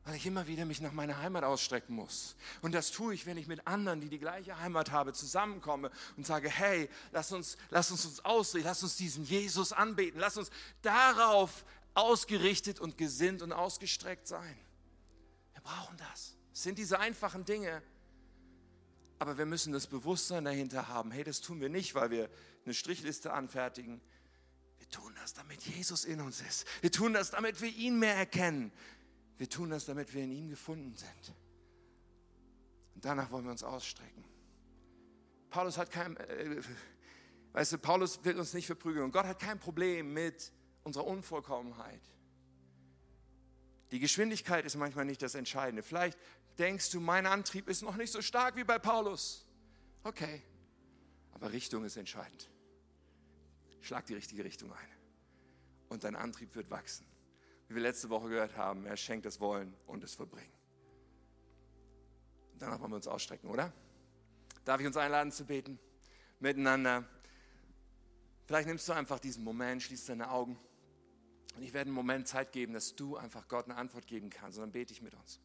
[0.06, 2.36] Weil ich immer wieder mich nach meiner Heimat ausstrecken muss.
[2.62, 6.26] Und das tue ich, wenn ich mit anderen, die die gleiche Heimat haben, zusammenkomme und
[6.26, 10.50] sage, hey, lass uns, lass uns uns ausrichten, lass uns diesen Jesus anbeten, lass uns
[10.82, 14.58] darauf ausgerichtet und gesinnt und ausgestreckt sein.
[15.54, 16.37] Wir brauchen das.
[16.58, 17.84] Sind diese einfachen Dinge.
[19.20, 21.12] Aber wir müssen das Bewusstsein dahinter haben.
[21.12, 22.32] Hey, das tun wir nicht, weil wir
[22.66, 24.02] eine Strichliste anfertigen.
[24.80, 26.66] Wir tun das, damit Jesus in uns ist.
[26.82, 28.72] Wir tun das, damit wir ihn mehr erkennen.
[29.38, 31.36] Wir tun das, damit wir in ihm gefunden sind.
[32.96, 34.26] Und danach wollen wir uns ausstrecken.
[35.52, 36.64] Paulus hat kein, äh,
[37.54, 39.06] weißt du, Paulus will uns nicht verprügeln.
[39.06, 40.52] Und Gott hat kein Problem mit
[40.82, 42.02] unserer Unvollkommenheit.
[43.92, 45.84] Die Geschwindigkeit ist manchmal nicht das Entscheidende.
[45.84, 46.18] Vielleicht
[46.58, 49.46] denkst du, mein Antrieb ist noch nicht so stark wie bei Paulus.
[50.04, 50.42] Okay,
[51.32, 52.50] aber Richtung ist entscheidend.
[53.82, 54.90] Schlag die richtige Richtung ein
[55.90, 57.06] und dein Antrieb wird wachsen.
[57.68, 60.52] Wie wir letzte Woche gehört haben, er schenkt das Wollen und das Verbringen.
[62.58, 63.72] danach wollen wir uns ausstrecken, oder?
[64.66, 65.80] Darf ich uns einladen zu beten?
[66.40, 67.06] Miteinander.
[68.46, 70.58] Vielleicht nimmst du einfach diesen Moment, schließt deine Augen
[71.56, 74.58] und ich werde einen Moment Zeit geben, dass du einfach Gott eine Antwort geben kannst
[74.58, 75.40] und dann bete ich mit uns.